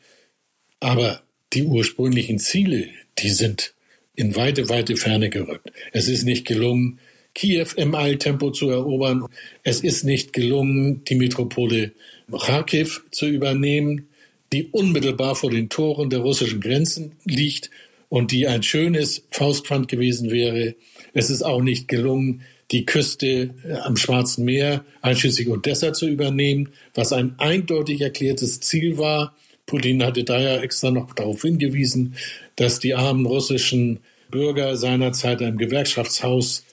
Aber 0.80 1.23
die 1.52 1.62
ursprünglichen 1.62 2.38
Ziele, 2.38 2.88
die 3.18 3.30
sind 3.30 3.75
in 4.14 4.35
weite, 4.35 4.68
weite 4.68 4.97
Ferne 4.97 5.30
gerückt. 5.30 5.70
Es 5.92 6.08
ist 6.08 6.25
nicht 6.25 6.44
gelungen, 6.44 6.99
Kiew 7.38 7.68
im 7.76 7.95
Eiltempo 7.95 8.50
zu 8.50 8.68
erobern. 8.68 9.25
Es 9.62 9.80
ist 9.80 10.02
nicht 10.02 10.33
gelungen, 10.33 11.04
die 11.04 11.14
Metropole 11.14 11.92
Kharkiv 12.37 13.04
zu 13.12 13.26
übernehmen, 13.26 14.09
die 14.52 14.66
unmittelbar 14.73 15.37
vor 15.37 15.50
den 15.50 15.68
Toren 15.68 16.11
der 16.11 16.18
russischen 16.18 16.61
Grenzen 16.61 17.12
liegt 17.25 17.71
und 18.09 18.33
die 18.33 18.49
ein 18.49 18.64
schönes 18.64 19.23
Faustpfand 19.30 19.87
gewesen 19.87 20.33
wäre. 20.33 20.75
Es 21.12 21.30
ist 21.30 21.42
auch 21.42 21.62
nicht 21.62 21.87
gelungen, 21.87 22.42
die 22.73 22.85
Küste 22.85 23.54
äh, 23.64 23.75
am 23.85 23.97
Schwarzen 23.97 24.45
Meer, 24.45 24.85
einschließlich 25.00 25.49
Odessa, 25.49 25.92
zu 25.92 26.09
übernehmen, 26.09 26.71
was 26.95 27.12
ein 27.12 27.37
eindeutig 27.38 28.00
erklärtes 28.00 28.59
Ziel 28.61 28.99
war. 28.99 29.37
Putin 29.64 30.02
hatte 30.02 30.25
da 30.25 30.40
ja 30.40 30.61
extra 30.61 30.90
noch 30.90 31.14
darauf 31.14 31.42
hingewiesen, 31.42 32.16
dass 32.57 32.80
die 32.80 32.95
armen 32.95 33.26
russischen 33.26 34.00
Bürger 34.28 34.76
seinerzeit 34.76 35.40
im 35.40 35.57
Gewerkschaftshaus 35.57 36.64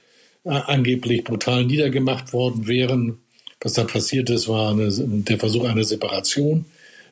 äh, 0.46 0.50
angeblich 0.50 1.24
brutal 1.24 1.66
niedergemacht 1.66 2.34
worden 2.34 2.68
wären. 2.68 3.20
Was 3.62 3.74
da 3.74 3.84
passiert 3.84 4.30
ist, 4.30 4.48
war 4.48 4.72
eine, 4.72 4.90
der 4.92 5.40
Versuch 5.40 5.66
einer 5.66 5.84
Separation, 5.84 6.66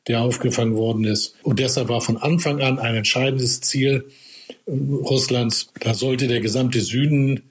der 0.08 0.22
aufgefangen 0.22 0.75
worden 0.75 1.06
ist. 1.06 1.36
Odessa 1.44 1.90
war 1.90 2.02
von 2.02 2.18
Anfang 2.18 2.62
an 2.62 2.80
ein 2.80 2.96
entscheidendes 2.96 3.62
Ziel 3.62 4.06
äh, 4.66 4.72
Russlands. 4.72 5.72
Da 5.80 5.94
sollte 5.94 6.28
der 6.28 6.42
gesamte 6.42 6.82
Süden 6.82 7.44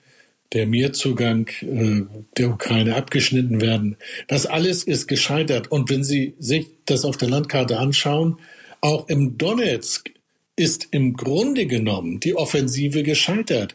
der 0.52 0.66
Meerzugang 0.66 1.48
äh, 1.62 2.02
der 2.36 2.50
Ukraine 2.50 2.94
abgeschnitten 2.94 3.60
werden. 3.60 3.96
Das 4.28 4.46
alles 4.46 4.84
ist 4.84 5.08
gescheitert. 5.08 5.70
Und 5.70 5.90
wenn 5.90 6.04
Sie 6.04 6.34
sich 6.38 6.66
das 6.84 7.04
auf 7.04 7.16
der 7.16 7.30
Landkarte 7.30 7.78
anschauen, 7.78 8.38
auch 8.80 9.08
im 9.08 9.38
Donetsk 9.38 10.10
ist 10.56 10.88
im 10.90 11.14
Grunde 11.14 11.66
genommen 11.66 12.20
die 12.20 12.36
Offensive 12.36 13.02
gescheitert. 13.02 13.74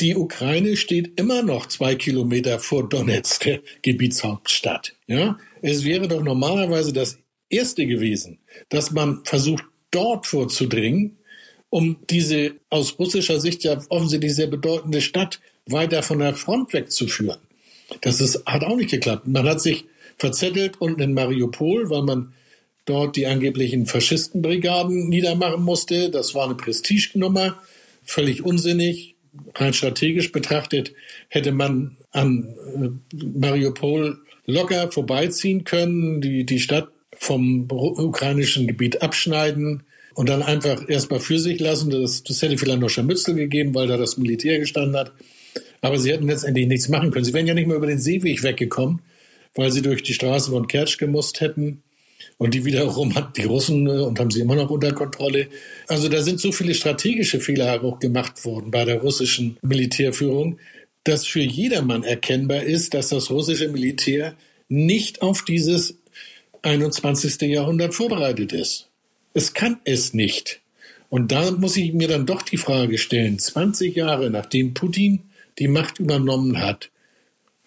Die 0.00 0.14
Ukraine 0.14 0.76
steht 0.76 1.18
immer 1.18 1.42
noch 1.42 1.66
zwei 1.66 1.96
Kilometer 1.96 2.58
vor 2.60 2.88
Donetsk, 2.88 3.44
der 3.44 3.60
Gebietshauptstadt. 3.82 4.94
Ja, 5.06 5.38
es 5.60 5.84
wäre 5.84 6.06
doch 6.06 6.22
normalerweise 6.22 6.92
das 6.92 7.18
erste 7.48 7.86
gewesen, 7.86 8.38
dass 8.68 8.92
man 8.92 9.24
versucht, 9.24 9.64
dort 9.90 10.26
vorzudringen, 10.26 11.16
um 11.70 11.96
diese 12.10 12.52
aus 12.70 12.98
russischer 12.98 13.40
Sicht 13.40 13.64
ja 13.64 13.80
offensichtlich 13.88 14.34
sehr 14.34 14.46
bedeutende 14.46 15.00
Stadt 15.00 15.40
weiter 15.66 16.02
von 16.02 16.18
der 16.18 16.34
Front 16.34 16.72
wegzuführen. 16.72 17.38
Das 18.00 18.20
ist, 18.20 18.44
hat 18.46 18.64
auch 18.64 18.76
nicht 18.76 18.90
geklappt. 18.90 19.26
Man 19.26 19.48
hat 19.48 19.60
sich 19.60 19.84
verzettelt 20.18 20.80
unten 20.80 21.00
in 21.00 21.14
Mariupol, 21.14 21.90
weil 21.90 22.02
man 22.02 22.34
dort 22.84 23.16
die 23.16 23.26
angeblichen 23.26 23.86
Faschistenbrigaden 23.86 25.08
niedermachen 25.08 25.62
musste. 25.62 26.10
Das 26.10 26.34
war 26.34 26.46
eine 26.46 26.54
Prestigenummer, 26.54 27.60
völlig 28.04 28.44
unsinnig. 28.44 29.16
Rein 29.54 29.72
strategisch 29.72 30.32
betrachtet 30.32 30.92
hätte 31.28 31.52
man 31.52 31.96
an 32.10 32.54
äh, 33.12 33.16
Mariupol 33.24 34.18
locker 34.46 34.90
vorbeiziehen 34.90 35.64
können, 35.64 36.20
die, 36.20 36.44
die 36.44 36.58
Stadt 36.58 36.88
vom 37.16 37.66
ukrainischen 37.70 38.66
Gebiet 38.66 39.02
abschneiden 39.02 39.82
und 40.14 40.28
dann 40.28 40.42
einfach 40.42 40.88
erstmal 40.88 41.20
für 41.20 41.38
sich 41.38 41.60
lassen. 41.60 41.90
Das, 41.90 42.22
das 42.22 42.42
hätte 42.42 42.58
vielleicht 42.58 42.80
noch 42.80 42.88
Scharmützel 42.88 43.34
gegeben, 43.34 43.74
weil 43.74 43.86
da 43.86 43.96
das 43.96 44.16
Militär 44.16 44.58
gestanden 44.58 44.96
hat. 44.96 45.12
Aber 45.80 45.98
sie 45.98 46.12
hätten 46.12 46.26
letztendlich 46.26 46.66
nichts 46.66 46.88
machen 46.88 47.10
können. 47.10 47.24
Sie 47.24 47.34
wären 47.34 47.46
ja 47.46 47.54
nicht 47.54 47.68
mehr 47.68 47.76
über 47.76 47.86
den 47.86 47.98
Seeweg 48.00 48.42
weggekommen, 48.42 49.00
weil 49.54 49.70
sie 49.70 49.82
durch 49.82 50.02
die 50.02 50.14
Straße 50.14 50.50
von 50.50 50.66
Kertsch 50.66 50.98
gemusst 50.98 51.40
hätten. 51.40 51.82
Und 52.36 52.54
die 52.54 52.64
wiederum 52.64 53.14
hat 53.14 53.36
die 53.36 53.44
Russen 53.44 53.86
äh, 53.86 54.00
und 54.00 54.18
haben 54.18 54.30
sie 54.30 54.40
immer 54.40 54.54
noch 54.54 54.70
unter 54.70 54.92
Kontrolle. 54.92 55.48
Also 55.86 56.08
da 56.08 56.22
sind 56.22 56.40
so 56.40 56.52
viele 56.52 56.74
strategische 56.74 57.40
Fehler 57.40 57.82
auch 57.82 57.98
gemacht 57.98 58.44
worden 58.44 58.70
bei 58.70 58.84
der 58.84 59.00
russischen 59.00 59.56
Militärführung, 59.62 60.58
dass 61.04 61.26
für 61.26 61.40
jedermann 61.40 62.04
erkennbar 62.04 62.62
ist, 62.62 62.94
dass 62.94 63.08
das 63.08 63.30
russische 63.30 63.68
Militär 63.68 64.34
nicht 64.68 65.22
auf 65.22 65.44
dieses 65.44 65.96
21. 66.62 67.40
Jahrhundert 67.42 67.94
vorbereitet 67.94 68.52
ist. 68.52 68.88
Es 69.34 69.54
kann 69.54 69.78
es 69.84 70.14
nicht. 70.14 70.60
Und 71.10 71.32
da 71.32 71.50
muss 71.52 71.76
ich 71.76 71.92
mir 71.94 72.08
dann 72.08 72.26
doch 72.26 72.42
die 72.42 72.56
Frage 72.56 72.98
stellen, 72.98 73.38
20 73.38 73.96
Jahre 73.96 74.30
nachdem 74.30 74.74
Putin 74.74 75.20
die 75.58 75.68
Macht 75.68 75.98
übernommen 75.98 76.60
hat, 76.60 76.90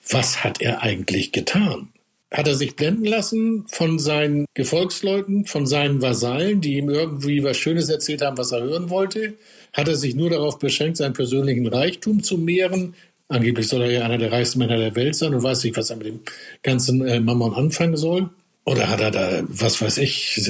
was 0.09 0.43
hat 0.43 0.61
er 0.61 0.81
eigentlich 0.81 1.31
getan? 1.31 1.89
Hat 2.31 2.47
er 2.47 2.55
sich 2.55 2.77
blenden 2.77 3.05
lassen 3.05 3.65
von 3.67 3.99
seinen 3.99 4.45
Gefolgsleuten, 4.53 5.45
von 5.45 5.67
seinen 5.67 6.01
Vasallen, 6.01 6.61
die 6.61 6.77
ihm 6.77 6.89
irgendwie 6.89 7.43
was 7.43 7.57
Schönes 7.57 7.89
erzählt 7.89 8.21
haben, 8.21 8.37
was 8.37 8.53
er 8.53 8.63
hören 8.63 8.89
wollte? 8.89 9.33
Hat 9.73 9.89
er 9.89 9.97
sich 9.97 10.15
nur 10.15 10.29
darauf 10.29 10.57
beschränkt, 10.57 10.97
seinen 10.97 11.13
persönlichen 11.13 11.67
Reichtum 11.67 12.23
zu 12.23 12.37
mehren? 12.37 12.95
Angeblich 13.27 13.67
soll 13.67 13.81
er 13.81 13.91
ja 13.91 14.05
einer 14.05 14.17
der 14.17 14.31
reichsten 14.31 14.59
Männer 14.59 14.77
der 14.77 14.95
Welt 14.95 15.15
sein 15.15 15.33
und 15.33 15.43
weiß 15.43 15.63
nicht, 15.65 15.75
was 15.75 15.89
er 15.89 15.97
mit 15.97 16.07
dem 16.07 16.19
ganzen 16.63 17.05
äh, 17.05 17.19
Mammon 17.19 17.53
anfangen 17.53 17.97
soll. 17.97 18.29
Oder 18.63 18.89
hat 18.89 19.01
er 19.01 19.11
da, 19.11 19.43
was 19.47 19.81
weiß 19.81 19.97
ich, 19.97 20.41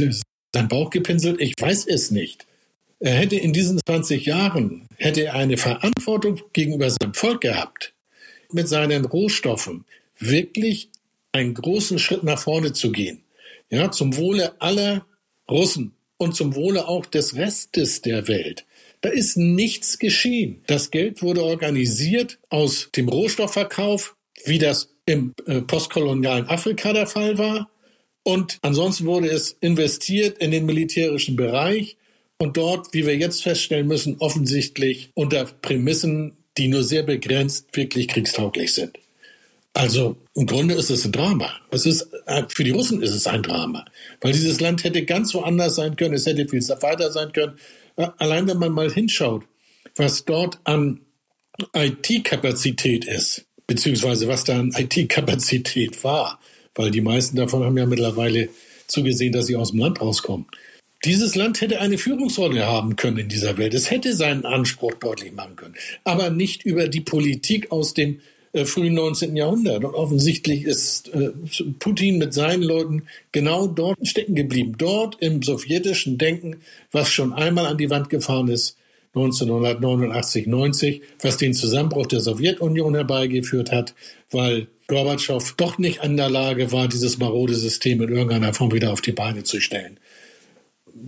seinen 0.53 0.67
Bauch 0.67 0.91
gepinselt? 0.91 1.41
Ich 1.41 1.55
weiß 1.59 1.87
es 1.87 2.11
nicht. 2.11 2.45
Er 2.99 3.13
hätte 3.13 3.35
in 3.35 3.53
diesen 3.53 3.79
20 3.83 4.27
Jahren 4.27 4.85
hätte 4.97 5.23
er 5.23 5.33
eine 5.33 5.57
Verantwortung 5.57 6.41
gegenüber 6.53 6.89
seinem 6.91 7.15
Volk 7.15 7.41
gehabt, 7.41 7.93
mit 8.51 8.67
seinen 8.67 9.05
Rohstoffen 9.05 9.85
wirklich 10.19 10.90
einen 11.31 11.53
großen 11.53 11.99
Schritt 11.99 12.23
nach 12.23 12.39
vorne 12.39 12.73
zu 12.73 12.91
gehen. 12.91 13.23
Ja, 13.69 13.91
zum 13.91 14.17
Wohle 14.17 14.59
aller 14.61 15.05
Russen 15.49 15.93
und 16.17 16.35
zum 16.35 16.55
Wohle 16.55 16.87
auch 16.87 17.05
des 17.05 17.35
Restes 17.35 18.01
der 18.01 18.27
Welt. 18.27 18.65
Da 19.01 19.09
ist 19.09 19.37
nichts 19.37 19.97
geschehen. 19.97 20.61
Das 20.67 20.91
Geld 20.91 21.21
wurde 21.21 21.43
organisiert 21.43 22.37
aus 22.49 22.89
dem 22.95 23.09
Rohstoffverkauf, 23.09 24.15
wie 24.45 24.59
das 24.59 24.93
im 25.05 25.33
äh, 25.47 25.61
postkolonialen 25.61 26.47
Afrika 26.47 26.93
der 26.93 27.07
Fall 27.07 27.37
war. 27.37 27.71
Und 28.23 28.59
ansonsten 28.61 29.05
wurde 29.05 29.29
es 29.29 29.57
investiert 29.61 30.37
in 30.37 30.51
den 30.51 30.65
militärischen 30.65 31.35
Bereich 31.35 31.97
und 32.37 32.57
dort, 32.57 32.93
wie 32.93 33.05
wir 33.05 33.17
jetzt 33.17 33.41
feststellen 33.41 33.87
müssen, 33.87 34.17
offensichtlich 34.19 35.09
unter 35.15 35.45
Prämissen, 35.45 36.37
die 36.57 36.67
nur 36.67 36.83
sehr 36.83 37.03
begrenzt 37.03 37.75
wirklich 37.75 38.07
kriegstauglich 38.07 38.73
sind. 38.73 38.97
Also 39.73 40.17
im 40.36 40.45
Grunde 40.47 40.73
ist 40.75 40.89
es 40.89 41.05
ein 41.05 41.12
Drama. 41.12 41.51
Es 41.71 41.86
ist, 41.86 42.10
für 42.49 42.63
die 42.63 42.71
Russen 42.71 43.01
ist 43.01 43.13
es 43.13 43.25
ein 43.25 43.41
Drama, 43.41 43.86
weil 44.19 44.34
dieses 44.34 44.60
Land 44.60 44.84
hätte 44.84 45.05
ganz 45.05 45.34
woanders 45.34 45.75
sein 45.75 45.95
können, 45.95 46.13
es 46.13 46.25
hätte 46.25 46.47
viel 46.47 46.62
weiter 46.81 47.12
sein 47.12 47.31
können. 47.31 47.57
Allein 47.95 48.47
wenn 48.47 48.57
man 48.57 48.73
mal 48.73 48.91
hinschaut, 48.91 49.43
was 49.95 50.25
dort 50.25 50.60
an 50.65 51.01
IT-Kapazität 51.73 53.05
ist, 53.05 53.45
beziehungsweise 53.67 54.27
was 54.27 54.43
da 54.43 54.60
an 54.60 54.73
IT-Kapazität 54.75 56.03
war, 56.03 56.39
weil 56.75 56.91
die 56.91 57.01
meisten 57.01 57.38
davon 57.38 57.63
haben 57.63 57.77
ja 57.77 57.86
mittlerweile 57.86 58.49
zugesehen, 58.88 59.31
dass 59.31 59.47
sie 59.47 59.55
aus 59.55 59.71
dem 59.71 59.79
Land 59.79 60.01
rauskommen. 60.01 60.47
Dieses 61.03 61.36
Land 61.36 61.62
hätte 61.62 61.79
eine 61.81 61.97
Führungsrolle 61.97 62.65
haben 62.65 62.95
können 62.95 63.17
in 63.17 63.29
dieser 63.29 63.57
Welt. 63.57 63.73
Es 63.73 63.89
hätte 63.89 64.13
seinen 64.15 64.45
Anspruch 64.45 64.93
deutlich 64.95 65.31
machen 65.31 65.55
können. 65.55 65.75
Aber 66.03 66.29
nicht 66.29 66.63
über 66.63 66.88
die 66.88 67.01
Politik 67.01 67.71
aus 67.71 67.93
dem 67.93 68.19
äh, 68.53 68.65
frühen 68.65 68.93
19. 68.93 69.35
Jahrhundert. 69.35 69.83
Und 69.83 69.95
offensichtlich 69.95 70.63
ist 70.63 71.13
äh, 71.13 71.31
Putin 71.79 72.17
mit 72.17 72.33
seinen 72.33 72.63
Leuten 72.63 73.03
genau 73.31 73.67
dort 73.67 74.05
stecken 74.05 74.35
geblieben. 74.35 74.75
Dort 74.77 75.17
im 75.21 75.41
sowjetischen 75.41 76.17
Denken, 76.17 76.57
was 76.91 77.09
schon 77.09 77.33
einmal 77.33 77.65
an 77.65 77.77
die 77.77 77.89
Wand 77.89 78.09
gefahren 78.09 78.47
ist, 78.49 78.77
1989, 79.13 80.47
90, 80.47 81.01
was 81.21 81.37
den 81.37 81.53
Zusammenbruch 81.53 82.05
der 82.07 82.21
Sowjetunion 82.21 82.95
herbeigeführt 82.95 83.71
hat, 83.71 83.93
weil 84.29 84.67
Gorbatschow 84.87 85.53
doch 85.57 85.77
nicht 85.77 86.01
an 86.01 86.15
der 86.15 86.29
Lage 86.29 86.71
war, 86.71 86.87
dieses 86.87 87.17
marode 87.17 87.55
System 87.55 88.01
in 88.01 88.09
irgendeiner 88.09 88.53
Form 88.53 88.73
wieder 88.73 88.91
auf 88.91 89.01
die 89.01 89.11
Beine 89.11 89.43
zu 89.43 89.59
stellen. 89.59 89.97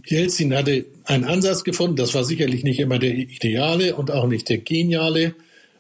Jelzin 0.06 0.54
hatte 0.56 0.86
einen 1.06 1.24
Ansatz 1.24 1.64
gefunden, 1.64 1.96
das 1.96 2.14
war 2.14 2.24
sicherlich 2.24 2.64
nicht 2.64 2.80
immer 2.80 3.00
der 3.00 3.14
ideale 3.14 3.96
und 3.96 4.12
auch 4.12 4.28
nicht 4.28 4.50
der 4.50 4.58
geniale, 4.58 5.36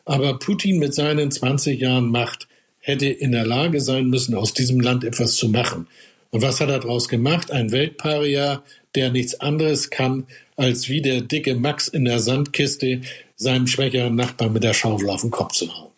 aber 0.05 0.39
Putin 0.39 0.79
mit 0.79 0.93
seinen 0.93 1.31
20 1.31 1.79
Jahren 1.79 2.09
Macht 2.09 2.47
hätte 2.79 3.07
in 3.07 3.31
der 3.31 3.45
Lage 3.45 3.79
sein 3.79 4.07
müssen, 4.09 4.35
aus 4.35 4.53
diesem 4.53 4.79
Land 4.79 5.03
etwas 5.03 5.35
zu 5.35 5.47
machen. 5.49 5.87
Und 6.31 6.41
was 6.41 6.59
hat 6.59 6.69
er 6.69 6.79
daraus 6.79 7.07
gemacht? 7.07 7.51
Ein 7.51 7.71
Weltparia, 7.71 8.63
der 8.95 9.11
nichts 9.11 9.39
anderes 9.39 9.89
kann, 9.89 10.25
als 10.57 10.89
wie 10.89 11.01
der 11.01 11.21
dicke 11.21 11.55
Max 11.55 11.87
in 11.87 12.05
der 12.05 12.19
Sandkiste 12.19 13.01
seinem 13.35 13.67
schwächeren 13.67 14.15
Nachbarn 14.15 14.53
mit 14.53 14.63
der 14.63 14.73
Schaufel 14.73 15.09
auf 15.09 15.21
den 15.21 15.31
Kopf 15.31 15.53
zu 15.53 15.73
hauen. 15.73 15.91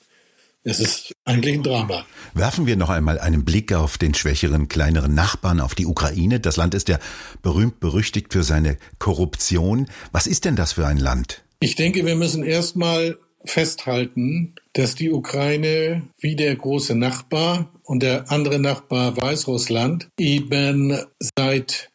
Es 0.68 0.80
ist 0.80 1.14
eigentlich 1.26 1.56
ein 1.56 1.64
Drama. 1.64 2.06
Werfen 2.34 2.66
wir 2.66 2.76
noch 2.76 2.90
einmal 2.90 3.20
einen 3.20 3.46
Blick 3.46 3.72
auf 3.72 4.00
den 4.00 4.16
schwächeren, 4.16 4.68
kleineren 4.68 5.14
Nachbarn, 5.14 5.60
auf 5.60 5.76
die 5.76 5.86
Ukraine. 5.86 6.40
Das 6.40 6.58
Land 6.58 6.74
ist 6.74 6.90
ja 6.90 6.98
berühmt 7.44 7.80
berüchtigt 7.80 8.34
für 8.34 8.44
seine 8.44 8.78
Korruption. 8.98 9.88
Was 10.12 10.26
ist 10.26 10.44
denn 10.44 10.56
das 10.56 10.74
für 10.74 10.88
ein 10.88 10.98
Land? 10.98 11.44
Ich 11.60 11.76
denke, 11.76 12.06
wir 12.06 12.16
müssen 12.16 12.44
erstmal 12.44 13.18
festhalten, 13.46 14.56
dass 14.74 14.96
die 14.96 15.12
Ukraine 15.12 16.04
wie 16.20 16.36
der 16.36 16.56
große 16.56 16.96
Nachbar 16.96 17.72
und 17.84 18.04
der 18.04 18.32
andere 18.32 18.60
Nachbar 18.60 19.16
Weißrussland 19.16 20.10
eben 20.20 20.98
seit 21.38 21.90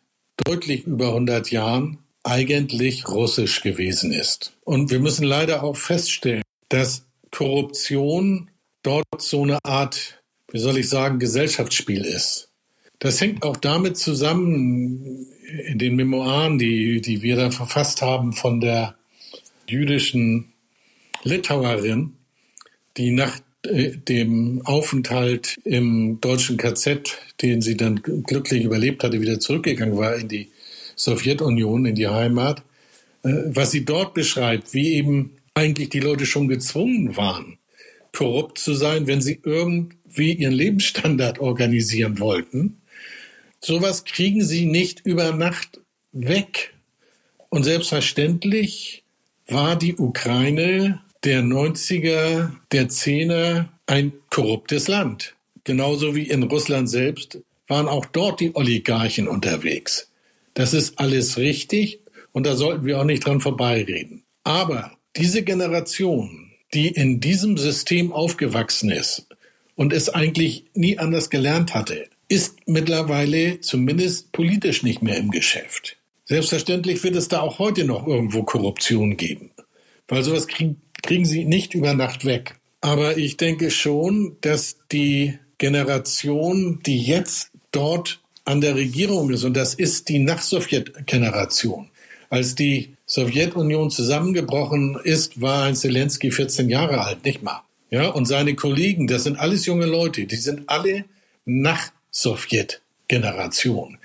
deutlich 0.45 0.87
über 0.87 1.09
100 1.09 1.51
Jahren 1.51 1.99
eigentlich 2.23 3.09
russisch 3.09 3.63
gewesen 3.63 4.13
ist. 4.13 4.53
Und 4.65 4.91
wir 4.91 5.01
müssen 5.01 5.25
leider 5.25 5.63
auch 5.63 5.77
feststellen, 5.77 6.43
dass 6.69 7.05
Korruption 7.31 8.51
dort 8.83 9.05
so 9.19 9.43
eine 9.43 9.59
Art, 9.65 10.23
wie 10.51 10.59
soll 10.59 10.79
ich 10.79 10.89
sagen, 10.89 11.19
Gesellschaftsspiel 11.19 12.05
ist. 12.05 12.49
Das 12.99 13.21
hängt 13.21 13.45
auch 13.45 13.57
damit 13.57 13.97
zusammen, 13.97 15.27
in 15.67 15.79
den 15.79 15.97
Memoiren, 15.97 16.59
die, 16.59 17.01
die 17.01 17.23
wir 17.23 17.37
da 17.37 17.51
verfasst 17.51 18.03
haben 18.03 18.33
von 18.33 18.61
der 18.61 18.95
jüdischen 19.67 20.53
Litauerin, 21.23 22.15
die 22.97 23.11
nach 23.11 23.41
äh, 23.67 23.91
dem 23.97 24.63
Aufenthalt 24.65 25.59
im 25.65 26.21
deutschen 26.21 26.57
KZ, 26.57 27.19
den 27.43 27.61
sie 27.61 27.77
dann 27.77 28.03
glücklich 28.03 28.65
überlebt 28.65 29.05
hatte, 29.05 29.21
wieder 29.21 29.39
zurückgegangen 29.39 29.97
war 29.97 30.17
in 30.17 30.29
die 30.29 30.49
Sowjetunion, 30.97 31.87
in 31.87 31.95
die 31.95 32.09
Heimat, 32.09 32.63
äh, 33.23 33.31
was 33.47 33.71
sie 33.71 33.85
dort 33.85 34.15
beschreibt, 34.15 34.73
wie 34.73 34.95
eben 34.95 35.33
eigentlich 35.55 35.91
die 35.91 36.01
Leute 36.01 36.27
schon 36.27 36.49
gezwungen 36.49 37.17
waren, 37.17 37.59
korrupt 38.13 38.59
zu 38.59 38.75
sein, 38.75 39.07
wenn 39.07 39.21
sie 39.21 39.41
irgendwie 39.43 40.33
ihren 40.33 40.55
Lebensstandard 40.55 41.39
organisieren 41.39 42.19
wollten. 42.19 42.81
Sowas 43.61 44.05
kriegen 44.05 44.43
sie 44.43 44.65
nicht 44.65 45.01
über 45.05 45.33
Nacht 45.33 45.81
weg. 46.13 46.75
Und 47.51 47.65
selbstverständlich 47.65 49.03
war 49.49 49.77
die 49.77 49.97
Ukraine 49.97 51.01
der 51.25 51.43
90er, 51.43 52.51
der 52.73 52.89
10er 52.89 53.69
ein 53.87 54.13
korruptes 54.31 54.89
Land. 54.89 55.35
Genauso 55.65 56.15
wie 56.15 56.29
in 56.29 56.45
Russland 56.45 56.89
selbst 56.89 57.39
waren 57.69 57.89
auch 57.89 58.07
dort 58.07 58.41
die 58.41 58.55
Oligarchen 58.55 59.29
unterwegs. 59.29 60.11
Das 60.55 60.75
ist 60.75 60.99
alles 60.99 61.37
richtig 61.37 62.01
und 62.33 62.47
da 62.47 62.57
sollten 62.57 62.85
wir 62.85 63.01
auch 63.01 63.05
nicht 63.05 63.25
dran 63.25 63.41
vorbeireden. 63.41 64.23
Aber 64.45 64.93
diese 65.17 65.43
Generation, 65.43 66.53
die 66.73 66.89
in 66.89 67.21
diesem 67.21 67.57
System 67.59 68.13
aufgewachsen 68.13 68.91
ist 68.91 69.27
und 69.77 69.93
es 69.93 70.09
eigentlich 70.09 70.65
nie 70.75 70.99
anders 70.99 71.31
gelernt 71.31 71.75
hatte, 71.75 72.09
ist 72.29 72.59
mittlerweile 72.67 73.61
zumindest 73.61 74.33
politisch 74.33 74.83
nicht 74.83 75.03
mehr 75.03 75.17
im 75.17 75.31
Geschäft. 75.31 75.97
Selbstverständlich 76.25 77.03
wird 77.03 77.17
es 77.17 77.29
da 77.29 77.41
auch 77.41 77.59
heute 77.59 77.85
noch 77.85 78.07
irgendwo 78.07 78.45
Korruption 78.45 79.17
geben, 79.17 79.51
weil 80.07 80.23
sowas 80.23 80.47
kriegen, 80.47 80.81
kriegen 81.03 81.25
sie 81.25 81.45
nicht 81.45 81.75
über 81.75 81.95
Nacht 81.95 82.25
weg. 82.25 82.57
Aber 82.81 83.19
ich 83.19 83.37
denke 83.37 83.71
schon, 83.71 84.37
dass 84.41 84.77
die 84.91 85.39
Generation, 85.59 86.81
die 86.85 87.03
jetzt 87.03 87.51
dort 87.73 88.21
an 88.45 88.61
der 88.61 88.75
Regierung 88.75 89.31
ist, 89.31 89.45
und 89.45 89.55
das 89.55 89.75
ist 89.75 90.09
die 90.09 90.19
Nach-Sowjet-Generation. 90.19 91.89
Als 92.31 92.55
die 92.55 92.95
Sowjetunion 93.07 93.91
zusammengebrochen 93.91 94.99
ist, 95.03 95.41
war 95.41 95.65
ein 95.65 95.77
Zelensky 95.77 96.31
14 96.31 96.71
Jahre 96.71 97.05
alt, 97.05 97.25
nicht 97.25 97.43
mal. 97.43 97.63
Ja, 97.91 98.09
und 98.09 98.27
seine 98.27 98.55
Kollegen, 98.55 99.09
das 99.09 99.25
sind 99.25 99.39
alles 99.39 99.67
junge 99.67 99.87
Leute, 99.87 100.25
die 100.27 100.37
sind 100.37 100.69
alle 100.69 101.05
Nach-Sowjet-Generation. 101.45 103.99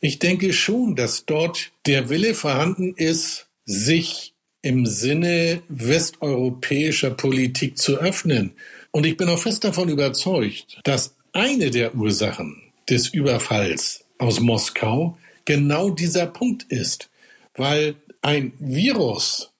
Ich 0.00 0.18
denke 0.18 0.52
schon, 0.52 0.96
dass 0.96 1.26
dort 1.26 1.70
der 1.84 2.08
Wille 2.08 2.34
vorhanden 2.34 2.94
ist, 2.96 3.46
sich 3.66 4.32
im 4.66 4.84
Sinne 4.84 5.62
westeuropäischer 5.68 7.10
Politik 7.10 7.78
zu 7.78 7.98
öffnen. 7.98 8.50
Und 8.90 9.06
ich 9.06 9.16
bin 9.16 9.28
auch 9.28 9.38
fest 9.38 9.62
davon 9.62 9.88
überzeugt, 9.88 10.80
dass 10.82 11.14
eine 11.32 11.70
der 11.70 11.94
Ursachen 11.94 12.62
des 12.90 13.08
Überfalls 13.08 14.04
aus 14.18 14.40
Moskau 14.40 15.16
genau 15.44 15.90
dieser 15.90 16.26
Punkt 16.26 16.64
ist, 16.64 17.08
weil 17.54 17.94
ein 18.22 18.54
Virus 18.58 19.52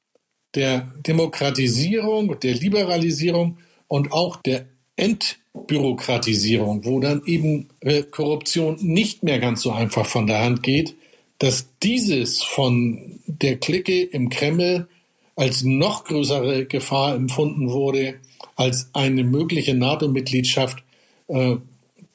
der 0.57 0.93
Demokratisierung, 1.07 2.41
der 2.41 2.55
Liberalisierung 2.55 3.59
und 3.87 4.11
auch 4.11 4.43
der 4.43 4.67
Entbürokratisierung, 4.97 6.85
wo 6.85 6.99
dann 6.99 7.23
eben 7.27 7.69
äh, 7.79 8.03
Korruption 8.03 8.77
nicht 8.81 9.23
mehr 9.23 9.39
ganz 9.39 9.63
so 9.63 9.71
einfach 9.71 10.07
von 10.07 10.27
der 10.27 10.43
Hand 10.43 10.65
geht, 10.65 10.97
dass 11.39 11.69
dieses 11.81 12.43
von 12.43 13.21
der 13.27 13.59
Clique 13.59 14.03
im 14.03 14.31
Kreml 14.31 14.89
als 15.37 15.63
noch 15.63 16.05
größere 16.05 16.67
Gefahr 16.67 17.15
empfunden 17.15 17.71
wurde 17.71 18.17
als 18.57 18.91
eine 18.95 19.23
mögliche 19.23 19.75
NATO-Mitgliedschaft 19.75 20.83
äh, 21.29 21.57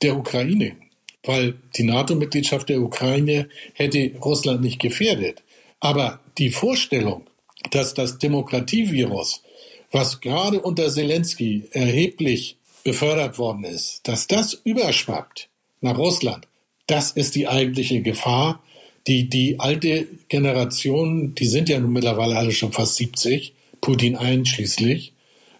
der 0.02 0.18
Ukraine 0.18 0.76
weil 1.24 1.56
die 1.76 1.84
NATO-Mitgliedschaft 1.84 2.70
der 2.70 2.82
Ukraine 2.82 3.50
hätte 3.74 4.12
Russland 4.20 4.62
nicht 4.62 4.80
gefährdet. 4.80 5.44
Aber 5.80 6.20
die 6.38 6.50
Vorstellung, 6.50 7.24
dass 7.72 7.94
das 7.94 8.18
Demokratievirus, 8.18 9.44
was 9.92 10.22
gerade 10.22 10.60
unter 10.62 10.90
Zelensky 10.90 11.66
erheblich 11.72 12.58
befördert 12.84 13.38
worden 13.38 13.64
ist, 13.64 14.08
dass 14.08 14.28
das 14.28 14.54
überschwappt 14.64 15.50
nach 15.82 15.98
Russland, 15.98 16.48
das 16.88 17.12
ist 17.12 17.36
die 17.36 17.48
eigentliche 17.48 18.02
Gefahr. 18.02 18.64
Die, 19.08 19.30
die 19.30 19.60
alte 19.60 20.08
Generation, 20.28 21.34
die 21.36 21.48
sind 21.48 21.70
ja 21.70 21.80
nun 21.80 21.94
mittlerweile 21.94 22.38
alle 22.38 22.52
schon 22.52 22.72
fast 22.72 22.98
70, 22.98 23.54
Putin 23.82 24.16
einschließlich, 24.16 25.14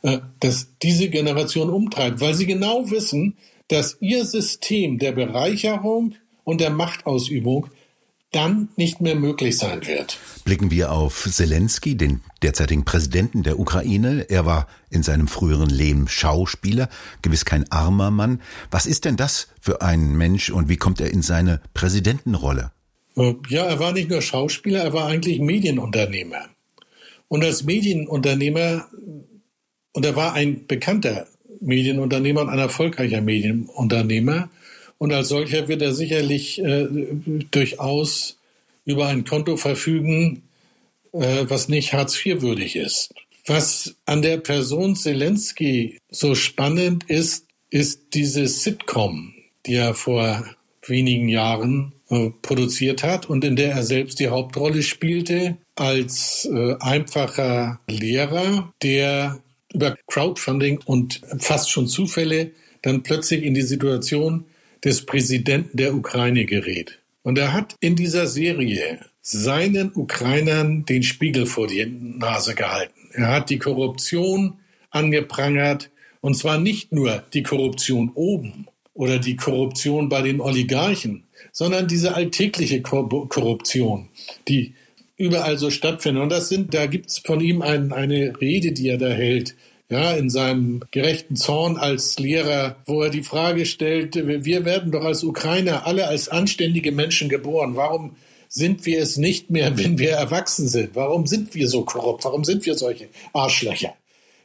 äh, 0.04 0.20
dass 0.40 0.70
diese 0.82 1.10
Generation 1.10 1.70
umtreibt, 1.70 2.22
weil 2.22 2.34
sie 2.34 2.46
genau 2.46 2.90
wissen, 2.92 3.36
dass 3.68 3.98
ihr 4.00 4.26
System 4.26 5.00
der 5.00 5.12
Bereicherung 5.12 6.16
und 6.44 6.62
der 6.62 6.70
Machtausübung 6.70 7.68
dann 8.32 8.70
nicht 8.78 9.02
mehr 9.02 9.16
möglich 9.16 9.58
sein 9.58 9.86
wird. 9.86 10.18
Blicken 10.46 10.72
wir 10.72 10.92
auf 10.92 11.28
Zelensky, 11.30 11.96
den 11.96 12.22
derzeitigen 12.42 12.86
Präsidenten 12.86 13.44
der 13.44 13.60
Ukraine. 13.60 14.26
Er 14.30 14.46
war 14.46 14.68
in 14.90 15.04
seinem 15.04 15.28
früheren 15.28 15.70
Leben 15.70 16.08
Schauspieler, 16.08 16.90
gewiss 17.22 17.44
kein 17.44 17.70
armer 17.72 18.10
Mann. 18.10 18.42
Was 18.72 18.86
ist 18.86 19.04
denn 19.04 19.18
das 19.18 19.50
für 19.60 19.82
ein 19.82 20.16
Mensch 20.16 20.50
und 20.50 20.70
wie 20.70 20.78
kommt 20.78 21.02
er 21.02 21.12
in 21.12 21.22
seine 21.22 21.62
Präsidentenrolle? 21.74 22.72
Äh, 23.18 23.34
ja, 23.50 23.66
er 23.66 23.80
war 23.80 23.92
nicht 23.92 24.10
nur 24.10 24.22
Schauspieler, 24.22 24.84
er 24.84 24.94
war 24.94 25.08
eigentlich 25.08 25.40
Medienunternehmer. 25.40 26.50
Und 27.28 27.44
als 27.44 27.64
Medienunternehmer, 27.64 28.88
und 29.94 30.06
er 30.06 30.16
war 30.16 30.34
ein 30.34 30.68
bekannter 30.68 31.28
Medienunternehmer 31.62 32.42
und 32.42 32.50
ein 32.50 32.60
erfolgreicher 32.60 33.22
Medienunternehmer. 33.22 34.50
Und 34.98 35.14
als 35.14 35.30
solcher 35.30 35.68
wird 35.68 35.82
er 35.82 35.94
sicherlich 35.94 36.62
äh, 36.62 36.88
durchaus 37.52 38.38
über 38.86 39.08
ein 39.08 39.24
Konto 39.24 39.58
verfügen, 39.58 40.44
äh, 41.14 41.46
was 41.48 41.70
nicht 41.70 41.94
Hartz 41.94 42.26
IV 42.26 42.42
würdig 42.42 42.76
ist. 42.76 43.14
Was 43.46 43.96
an 44.06 44.22
der 44.22 44.38
Person 44.38 44.96
Zelensky 44.96 45.98
so 46.10 46.36
spannend 46.36 47.10
ist, 47.10 47.46
ist 47.70 48.14
diese 48.14 48.48
Sitcom, 48.48 49.34
die 49.66 49.76
er 49.76 49.96
vor 49.96 50.46
wenigen 50.86 51.30
Jahren 51.30 51.94
produziert 52.42 53.04
hat 53.04 53.30
und 53.30 53.44
in 53.44 53.56
der 53.56 53.72
er 53.72 53.84
selbst 53.84 54.20
die 54.20 54.28
Hauptrolle 54.28 54.84
spielte 54.84 55.58
als 55.76 56.50
äh, 56.52 56.76
einfacher 56.80 57.80
Lehrer, 57.88 58.74
der 58.84 59.40
über 59.74 59.96
Crowdfunding 60.08 60.80
und 60.86 61.22
fast 61.40 61.72
schon 61.72 61.88
Zufälle 61.88 62.52
dann 62.82 63.04
plötzlich 63.04 63.44
in 63.44 63.54
die 63.54 63.62
Situation 63.62 64.46
des 64.84 65.06
Präsidenten 65.06 65.78
der 65.78 65.96
Ukraine 65.96 66.46
gerät. 66.46 67.00
Und 67.24 67.38
er 67.38 67.54
hat 67.54 67.76
in 67.80 67.96
dieser 67.96 68.28
Serie 68.28 69.00
seinen 69.22 69.92
Ukrainern 69.94 70.86
den 70.86 71.04
Spiegel 71.04 71.46
vor 71.46 71.68
die 71.68 71.86
Nase 71.86 72.56
gehalten. 72.56 73.10
Er 73.14 73.28
hat 73.28 73.50
die 73.50 73.60
Korruption 73.60 74.56
angeprangert, 74.90 75.92
und 76.20 76.36
zwar 76.36 76.60
nicht 76.60 76.92
nur 76.92 77.24
die 77.34 77.44
Korruption 77.44 78.12
oben 78.16 78.68
oder 78.94 79.20
die 79.20 79.36
Korruption 79.36 80.10
bei 80.10 80.22
den 80.22 80.42
Oligarchen, 80.42 81.24
sondern 81.52 81.88
diese 81.88 82.16
alltägliche 82.16 82.82
Korruption, 82.82 84.10
die 84.48 84.74
überall 85.18 85.58
so 85.58 85.70
stattfindet. 85.70 86.24
Und 86.24 86.30
das 86.30 86.50
sind, 86.50 86.74
da 86.74 86.88
gibt's 86.88 87.20
von 87.20 87.42
ihm 87.42 87.62
ein, 87.62 87.94
eine 87.94 88.40
Rede, 88.42 88.72
die 88.72 88.90
er 88.90 88.98
da 88.98 89.10
hält, 89.10 89.56
ja, 89.90 90.14
in 90.14 90.30
seinem 90.30 90.82
gerechten 90.92 91.36
Zorn 91.36 91.76
als 91.76 92.18
Lehrer, 92.18 92.78
wo 92.86 93.04
er 93.04 93.10
die 93.10 93.24
Frage 93.24 93.66
stellt, 93.66 94.16
wir 94.16 94.66
werden 94.66 94.92
doch 94.92 95.04
als 95.04 95.24
Ukrainer 95.24 95.86
alle 95.86 96.08
als 96.08 96.30
anständige 96.30 96.94
Menschen 96.94 97.28
geboren. 97.28 97.76
Warum 97.76 98.16
sind 98.48 98.86
wir 98.86 99.02
es 99.02 99.18
nicht 99.18 99.50
mehr, 99.50 99.78
wenn 99.78 100.00
wir 100.00 100.12
erwachsen 100.12 100.70
sind? 100.70 100.92
Warum 100.94 101.28
sind 101.28 101.54
wir 101.56 101.68
so 101.68 101.84
korrupt? 101.84 102.24
Warum 102.24 102.46
sind 102.46 102.66
wir 102.66 102.76
solche 102.76 103.10
Arschlöcher? 103.34 103.94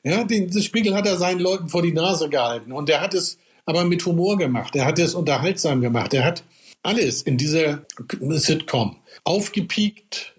Ja, 0.03 0.25
den, 0.25 0.51
den 0.51 0.63
Spiegel 0.63 0.95
hat 0.95 1.07
er 1.07 1.17
seinen 1.17 1.41
Leuten 1.41 1.69
vor 1.69 1.83
die 1.83 1.93
Nase 1.93 2.29
gehalten 2.29 2.73
und 2.73 2.91
er 2.91 3.01
hat 3.01 3.15
es 3.15 3.39
aber 3.65 3.85
mit 3.85 4.05
Humor 4.05 4.39
gemacht. 4.39 4.75
Er 4.75 4.85
hat 4.85 4.99
es 4.99 5.15
unterhaltsam 5.15 5.81
gemacht. 5.81 6.13
Er 6.15 6.25
hat 6.25 6.43
alles 6.87 7.23
in 7.23 7.37
dieser 7.37 7.85
Sitcom 8.21 8.97
aufgepiekt, 9.25 10.35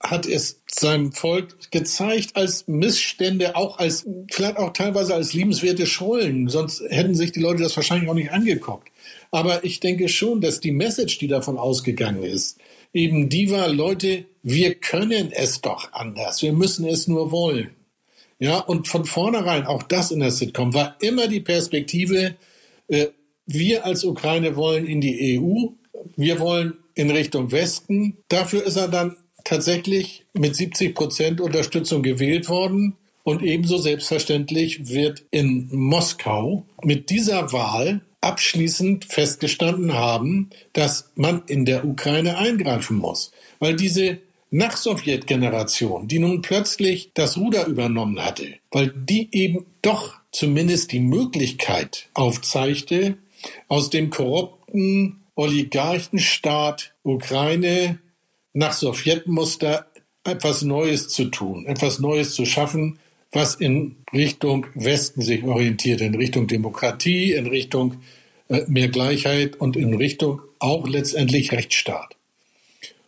hat 0.00 0.26
es 0.26 0.62
seinem 0.66 1.12
Volk 1.12 1.70
gezeigt 1.70 2.34
als 2.34 2.66
Missstände, 2.66 3.54
auch 3.54 3.78
als, 3.78 4.06
vielleicht 4.30 4.56
auch 4.56 4.72
teilweise 4.72 5.14
als 5.14 5.34
liebenswerte 5.34 5.86
Schollen. 5.86 6.48
Sonst 6.48 6.82
hätten 6.88 7.14
sich 7.14 7.32
die 7.32 7.40
Leute 7.40 7.62
das 7.62 7.76
wahrscheinlich 7.76 8.08
auch 8.08 8.14
nicht 8.14 8.32
angeguckt. 8.32 8.88
Aber 9.30 9.62
ich 9.62 9.80
denke 9.80 10.08
schon, 10.08 10.40
dass 10.40 10.60
die 10.60 10.72
Message, 10.72 11.18
die 11.18 11.28
davon 11.28 11.58
ausgegangen 11.58 12.22
ist, 12.22 12.58
eben 12.94 13.28
die 13.28 13.50
war, 13.50 13.68
Leute, 13.68 14.24
wir 14.42 14.74
können 14.74 15.32
es 15.32 15.60
doch 15.60 15.92
anders. 15.92 16.40
Wir 16.40 16.54
müssen 16.54 16.86
es 16.86 17.06
nur 17.06 17.30
wollen. 17.30 17.70
Ja, 18.38 18.58
und 18.58 18.88
von 18.88 19.04
vornherein, 19.04 19.66
auch 19.66 19.82
das 19.82 20.10
in 20.10 20.20
der 20.20 20.30
Sitcom, 20.30 20.72
war 20.72 20.96
immer 21.00 21.28
die 21.28 21.40
Perspektive, 21.40 22.36
äh, 22.88 23.08
wir 23.52 23.84
als 23.84 24.04
Ukraine 24.04 24.56
wollen 24.56 24.86
in 24.86 25.00
die 25.00 25.38
EU, 25.38 25.68
wir 26.16 26.38
wollen 26.40 26.74
in 26.94 27.10
Richtung 27.10 27.50
Westen. 27.50 28.18
Dafür 28.28 28.64
ist 28.64 28.76
er 28.76 28.88
dann 28.88 29.16
tatsächlich 29.44 30.24
mit 30.34 30.54
70 30.54 30.94
Prozent 30.94 31.40
Unterstützung 31.40 32.02
gewählt 32.02 32.48
worden. 32.48 32.96
Und 33.22 33.42
ebenso 33.42 33.78
selbstverständlich 33.78 34.88
wird 34.88 35.24
in 35.30 35.68
Moskau 35.72 36.64
mit 36.82 37.10
dieser 37.10 37.52
Wahl 37.52 38.00
abschließend 38.20 39.04
festgestanden 39.04 39.94
haben, 39.94 40.50
dass 40.72 41.10
man 41.16 41.42
in 41.46 41.64
der 41.64 41.84
Ukraine 41.84 42.38
eingreifen 42.38 42.96
muss. 42.96 43.32
Weil 43.58 43.76
diese 43.76 44.18
Nach-Sowjet-Generation, 44.50 46.08
die 46.08 46.18
nun 46.18 46.42
plötzlich 46.42 47.10
das 47.14 47.36
Ruder 47.36 47.66
übernommen 47.66 48.24
hatte, 48.24 48.46
weil 48.70 48.92
die 48.94 49.28
eben 49.32 49.66
doch 49.82 50.14
zumindest 50.32 50.92
die 50.92 51.00
Möglichkeit 51.00 52.08
aufzeigte, 52.14 53.16
aus 53.68 53.90
dem 53.90 54.10
korrupten 54.10 55.20
Oligarchenstaat 55.34 56.94
Ukraine 57.02 57.98
nach 58.52 58.72
Sowjetmuster 58.72 59.86
etwas 60.24 60.62
Neues 60.62 61.08
zu 61.08 61.26
tun, 61.26 61.66
etwas 61.66 61.98
Neues 61.98 62.34
zu 62.34 62.44
schaffen, 62.44 62.98
was 63.32 63.54
in 63.54 63.96
Richtung 64.12 64.66
Westen 64.74 65.22
sich 65.22 65.44
orientiert, 65.44 66.00
in 66.00 66.14
Richtung 66.14 66.46
Demokratie, 66.46 67.32
in 67.32 67.46
Richtung 67.46 67.98
äh, 68.48 68.62
mehr 68.66 68.88
Gleichheit 68.88 69.56
und 69.56 69.76
in 69.76 69.94
Richtung 69.94 70.42
auch 70.58 70.86
letztendlich 70.86 71.52
Rechtsstaat. 71.52 72.16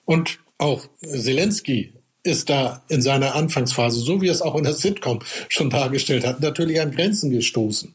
Und 0.04 0.38
auch 0.58 0.86
Zelensky 1.00 1.92
ist 2.22 2.50
da 2.50 2.82
in 2.88 3.02
seiner 3.02 3.34
Anfangsphase, 3.34 4.00
so 4.00 4.22
wie 4.22 4.28
es 4.28 4.42
auch 4.42 4.54
in 4.54 4.64
der 4.64 4.74
Sitcom 4.74 5.18
schon 5.48 5.70
dargestellt 5.70 6.24
hat, 6.24 6.40
natürlich 6.40 6.80
an 6.80 6.92
Grenzen 6.92 7.30
gestoßen 7.30 7.94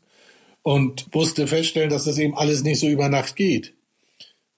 und 0.67 1.15
musste 1.15 1.47
feststellen, 1.47 1.89
dass 1.89 2.03
das 2.03 2.17
eben 2.17 2.37
alles 2.37 2.61
nicht 2.61 2.81
so 2.81 2.89
über 2.89 3.07
Nacht 3.07 3.37
geht. 3.37 3.71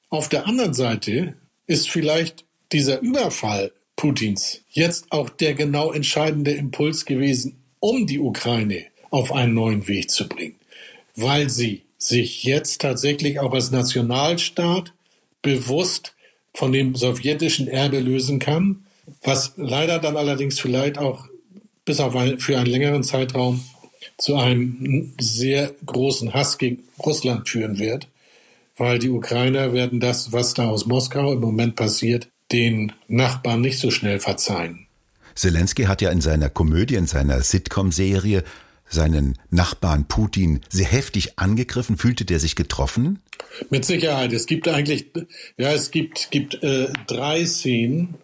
Auf 0.09 0.27
der 0.27 0.47
anderen 0.47 0.73
Seite 0.73 1.35
ist 1.67 1.87
vielleicht 1.87 2.45
dieser 2.71 2.99
Überfall 3.01 3.71
Putins 3.95 4.61
jetzt 4.71 5.11
auch 5.11 5.29
der 5.29 5.53
genau 5.53 5.91
entscheidende 5.91 6.49
Impuls 6.49 7.05
gewesen, 7.05 7.61
um 7.79 8.07
die 8.07 8.17
Ukraine 8.17 8.87
auf 9.11 9.31
einen 9.31 9.53
neuen 9.53 9.87
Weg 9.87 10.09
zu 10.09 10.27
bringen, 10.27 10.55
weil 11.15 11.47
sie 11.51 11.83
sich 11.99 12.43
jetzt 12.43 12.81
tatsächlich 12.81 13.39
auch 13.39 13.53
als 13.53 13.69
Nationalstaat 13.69 14.93
bewusst 15.43 16.15
von 16.55 16.71
dem 16.71 16.95
sowjetischen 16.95 17.67
Erbe 17.67 17.99
lösen 17.99 18.39
kann, 18.39 18.83
was 19.21 19.53
leider 19.57 19.99
dann 19.99 20.17
allerdings 20.17 20.59
vielleicht 20.59 20.97
auch 20.97 21.27
bis 21.85 21.99
auf 21.99 22.15
ein, 22.15 22.39
für 22.39 22.57
einen 22.57 22.65
längeren 22.65 23.03
Zeitraum 23.03 23.63
zu 24.19 24.35
einem 24.35 25.13
sehr 25.19 25.73
großen 25.85 26.33
Hass 26.33 26.57
gegen 26.57 26.83
Russland 27.03 27.49
führen 27.49 27.79
wird, 27.79 28.07
weil 28.77 28.99
die 28.99 29.09
Ukrainer 29.09 29.73
werden 29.73 29.99
das, 29.99 30.31
was 30.31 30.53
da 30.53 30.67
aus 30.67 30.85
Moskau 30.85 31.33
im 31.33 31.39
Moment 31.39 31.75
passiert, 31.75 32.29
den 32.51 32.91
Nachbarn 33.07 33.61
nicht 33.61 33.79
so 33.79 33.91
schnell 33.91 34.19
verzeihen. 34.19 34.87
Zelensky 35.35 35.83
hat 35.83 36.01
ja 36.01 36.11
in 36.11 36.21
seiner 36.21 36.49
Komödie, 36.49 36.95
in 36.95 37.07
seiner 37.07 37.41
Sitcom-Serie 37.41 38.43
seinen 38.89 39.37
Nachbarn 39.51 40.07
Putin 40.07 40.61
sehr 40.67 40.87
heftig 40.87 41.39
angegriffen. 41.39 41.97
Fühlte 41.97 42.25
der 42.25 42.39
sich 42.39 42.55
getroffen? 42.55 43.19
Mit 43.69 43.85
Sicherheit. 43.85 44.33
Es 44.33 44.47
gibt 44.47 44.67
eigentlich, 44.67 45.11
ja, 45.57 45.71
es 45.71 45.91
gibt, 45.91 46.31
gibt 46.31 46.61
äh, 46.63 46.87
drei 47.07 47.45
Szenen, 47.45 48.15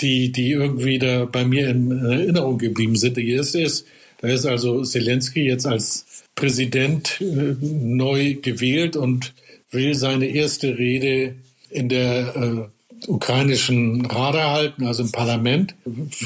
die, 0.00 0.32
die 0.32 0.50
irgendwie 0.50 0.98
da 0.98 1.26
bei 1.26 1.44
mir 1.44 1.68
in 1.68 1.90
Erinnerung 1.90 2.58
geblieben 2.58 2.96
sind. 2.96 3.16
Die 3.16 3.30
erste 3.30 3.60
ist, 3.60 3.86
da 4.24 4.30
ist 4.30 4.46
also 4.46 4.82
Zelensky 4.82 5.42
jetzt 5.42 5.66
als 5.66 6.24
Präsident 6.34 7.20
äh, 7.20 7.56
neu 7.60 8.36
gewählt 8.40 8.96
und 8.96 9.34
will 9.70 9.94
seine 9.94 10.24
erste 10.24 10.78
Rede 10.78 11.34
in 11.68 11.90
der 11.90 12.34
äh, 12.34 13.06
ukrainischen 13.10 14.06
Rada 14.06 14.52
halten, 14.52 14.86
also 14.86 15.02
im 15.02 15.12
Parlament. 15.12 15.74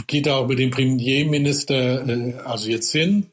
Geht 0.07 0.27
da 0.27 0.37
auch 0.37 0.47
mit 0.47 0.61
dem 0.61 0.71
Premierminister 0.71 2.09
äh, 2.09 2.35
also 2.45 2.71
jetzt 2.71 2.93
hin, 2.93 3.27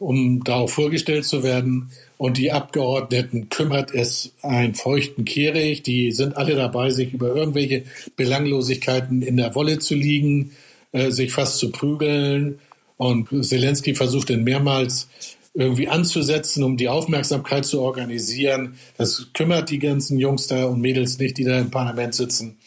um 0.00 0.42
darauf 0.42 0.72
vorgestellt 0.72 1.24
zu 1.24 1.44
werden. 1.44 1.92
Und 2.16 2.36
die 2.36 2.50
Abgeordneten 2.50 3.48
kümmert 3.48 3.94
es 3.94 4.32
einen 4.42 4.74
feuchten 4.74 5.24
Kehricht. 5.24 5.86
Die 5.86 6.10
sind 6.10 6.36
alle 6.36 6.56
dabei, 6.56 6.90
sich 6.90 7.12
über 7.12 7.28
irgendwelche 7.28 7.84
Belanglosigkeiten 8.16 9.22
in 9.22 9.36
der 9.36 9.54
Wolle 9.54 9.78
zu 9.78 9.94
liegen, 9.94 10.50
äh, 10.90 11.12
sich 11.12 11.30
fast 11.30 11.58
zu 11.58 11.70
prügeln. 11.70 12.58
Und 12.98 13.28
Zelensky 13.44 13.94
versucht 13.94 14.28
dann 14.28 14.44
mehrmals 14.44 15.08
irgendwie 15.54 15.88
anzusetzen, 15.88 16.62
um 16.62 16.76
die 16.76 16.88
Aufmerksamkeit 16.88 17.64
zu 17.64 17.80
organisieren. 17.80 18.76
Das 18.96 19.28
kümmert 19.32 19.70
die 19.70 19.78
ganzen 19.78 20.18
Jungs 20.18 20.46
da 20.46 20.66
und 20.66 20.80
Mädels 20.80 21.18
nicht, 21.18 21.38
die 21.38 21.44
da 21.44 21.58
im 21.58 21.70
Parlament 21.70 22.14
sitzen. 22.14 22.58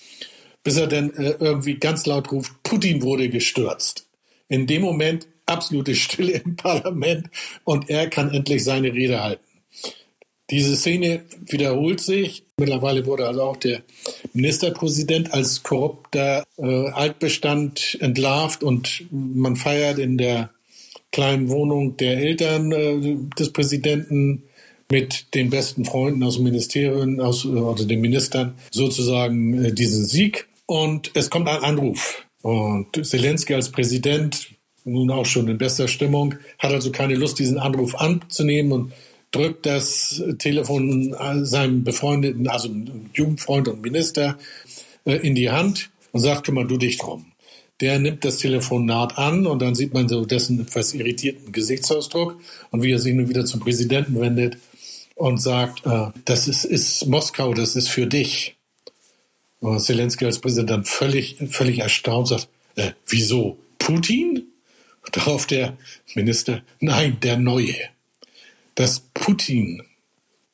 Bis 0.64 0.78
er 0.78 0.88
dann 0.88 1.14
äh, 1.14 1.36
irgendwie 1.40 1.76
ganz 1.76 2.06
laut 2.06 2.32
ruft, 2.32 2.52
Putin 2.64 3.02
wurde 3.02 3.30
gestürzt. 3.30 4.08
In 4.48 4.68
dem 4.68 4.82
Moment 4.82 5.28
absolute 5.46 5.96
Stille 5.96 6.34
im 6.34 6.56
Parlament 6.56 7.30
und 7.64 7.90
er 7.90 8.10
kann 8.10 8.34
endlich 8.34 8.64
seine 8.64 8.94
Rede 8.94 9.24
halten. 9.24 9.44
Diese 10.52 10.76
Szene 10.76 11.24
wiederholt 11.50 12.02
sich. 12.02 12.44
Mittlerweile 12.58 13.06
wurde 13.06 13.26
also 13.26 13.42
auch 13.42 13.58
der 13.58 13.84
Ministerpräsident 14.34 15.34
als 15.34 15.64
korrupter 15.64 16.44
äh, 16.58 16.90
Altbestand 16.90 17.98
entlarvt 18.02 18.62
und 18.62 19.06
man 19.10 19.56
feiert 19.56 19.98
in 19.98 20.18
der 20.18 20.52
kleinen 21.12 21.50
Wohnung 21.50 21.98
der 21.98 22.18
Eltern 22.18 22.72
äh, 22.72 23.18
des 23.40 23.54
Präsidenten 23.54 24.44
mit 24.92 25.34
den 25.34 25.50
besten 25.50 25.86
Freunden 25.86 26.22
aus 26.22 26.36
dem 26.36 26.44
Ministerium, 26.44 27.22
aus, 27.22 27.46
also 27.46 27.86
den 27.86 28.02
Ministern, 28.02 28.56
sozusagen 28.72 29.64
äh, 29.64 29.72
diesen 29.72 30.06
Sieg. 30.06 30.50
Und 30.66 31.12
es 31.14 31.30
kommt 31.30 31.48
ein 31.48 31.64
Anruf. 31.64 32.26
Und 32.42 33.06
Zelensky 33.06 33.54
als 33.54 33.70
Präsident, 33.70 34.50
nun 34.84 35.12
auch 35.12 35.26
schon 35.26 35.48
in 35.48 35.58
bester 35.58 35.88
Stimmung, 35.88 36.36
hat 36.60 36.74
also 36.74 36.92
keine 36.92 37.16
Lust, 37.16 37.40
diesen 37.40 37.58
Anruf 37.58 37.96
anzunehmen 37.96 38.72
und 38.74 38.94
drückt 39.32 39.66
das 39.66 40.22
Telefon 40.40 41.16
seinem 41.44 41.84
befreundeten, 41.84 42.48
also 42.48 42.70
Jugendfreund 43.14 43.68
und 43.68 43.82
Minister, 43.82 44.38
äh, 45.06 45.16
in 45.16 45.36
die 45.36 45.50
Hand 45.50 45.90
und 46.12 46.20
sagt, 46.20 46.46
kümmere 46.46 46.68
du 46.68 46.78
dich 46.78 46.98
drum 46.98 47.32
der 47.82 47.98
nimmt 48.00 48.24
das 48.24 48.38
Telefonat 48.38 49.18
an 49.18 49.48
und 49.48 49.62
dann 49.62 49.76
sieht 49.76 49.94
man 49.94 50.08
so 50.08 50.24
dessen 50.24 50.62
etwas 50.62 50.94
irritierten 50.94 51.52
Gesichtsausdruck 51.52 52.40
und 52.70 52.84
wie 52.84 52.92
er 52.92 53.00
sich 53.00 53.14
nun 53.14 53.28
wieder 53.28 53.44
zum 53.44 53.60
Präsidenten 53.60 54.20
wendet 54.22 54.58
und 55.16 55.42
sagt, 55.42 55.86
äh, 55.86 56.08
das 56.26 56.48
ist, 56.48 56.64
ist 56.64 57.08
Moskau, 57.08 57.54
das 57.54 57.76
ist 57.76 57.90
für 57.90 58.06
dich. 58.06 58.56
Und 59.60 59.80
Zelensky 59.80 60.26
als 60.26 60.40
Präsident 60.40 60.88
völlig, 60.88 61.38
völlig 61.50 61.80
erstaunt 61.80 62.28
sagt, 62.28 62.50
äh, 62.76 62.92
wieso? 63.08 63.58
Putin? 63.80 64.48
Darauf 65.12 65.48
der 65.48 65.78
Minister, 66.14 66.62
nein, 66.80 67.18
der 67.22 67.38
Neue. 67.38 67.76
Dass 68.82 69.00
Putin, 69.14 69.84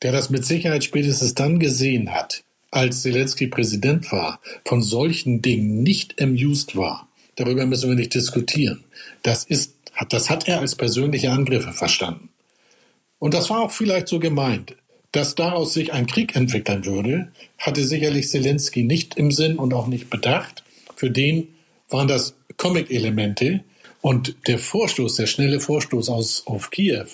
der 0.02 0.12
das 0.12 0.30
mit 0.30 0.46
Sicherheit 0.46 0.84
spätestens 0.84 1.34
dann 1.34 1.60
gesehen 1.60 2.14
hat, 2.14 2.44
als 2.72 3.02
Zelensky 3.02 3.48
Präsident 3.48 4.12
war, 4.12 4.42
von 4.66 4.82
solchen 4.82 5.42
Dingen 5.42 5.82
nicht 5.82 6.22
amused 6.22 6.76
war, 6.76 7.08
Darüber 7.38 7.68
müssen 7.68 7.90
wir 7.90 7.96
nicht 7.96 8.14
diskutieren. 8.16 8.84
Das 9.24 9.46
ist, 9.46 9.76
das 10.10 10.30
hat 10.30 10.48
er 10.48 10.60
als 10.60 10.76
persönliche 10.76 11.32
Angriffe 11.32 11.72
verstanden. 11.72 12.30
Und 13.20 13.34
das 13.34 13.50
war 13.50 13.62
auch 13.62 13.72
vielleicht 13.72 14.08
so 14.10 14.20
gemeint. 14.20 14.76
Dass 15.14 15.36
daraus 15.36 15.74
sich 15.74 15.94
ein 15.94 16.08
Krieg 16.08 16.36
entwickeln 16.36 16.86
würde, 16.86 17.32
hatte 17.58 17.86
sicherlich 17.86 18.28
Zelensky 18.28 18.84
nicht 18.84 19.16
im 19.16 19.32
Sinn 19.32 19.58
und 19.58 19.74
auch 19.74 19.88
nicht 19.88 20.10
bedacht. 20.10 20.64
Für 20.96 21.10
den 21.10 21.48
waren 21.90 22.08
das 22.08 22.34
Comic-Elemente 22.58 23.64
und 24.02 24.36
der 24.48 24.60
Vorstoß, 24.60 25.16
der 25.16 25.28
schnelle 25.28 25.60
Vorstoß 25.60 26.10
aus, 26.10 26.44
auf 26.46 26.72
Kiew, 26.72 27.08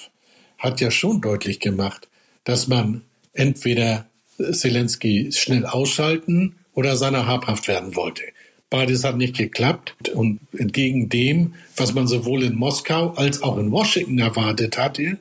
hat 0.63 0.79
ja 0.79 0.89
schon 0.89 1.21
deutlich 1.21 1.59
gemacht, 1.59 2.07
dass 2.45 2.67
man 2.67 3.01
entweder 3.33 4.07
Zelensky 4.37 5.31
schnell 5.31 5.65
ausschalten 5.65 6.55
oder 6.73 6.95
seiner 6.95 7.27
habhaft 7.27 7.67
werden 7.67 7.95
wollte. 7.95 8.23
Beides 8.69 9.03
hat 9.03 9.17
nicht 9.17 9.37
geklappt 9.37 10.09
und 10.15 10.39
entgegen 10.57 11.09
dem, 11.09 11.53
was 11.75 11.93
man 11.93 12.07
sowohl 12.07 12.43
in 12.43 12.55
Moskau 12.55 13.11
als 13.11 13.43
auch 13.43 13.57
in 13.57 13.71
Washington 13.71 14.17
erwartet 14.17 14.77
hatte, 14.77 15.19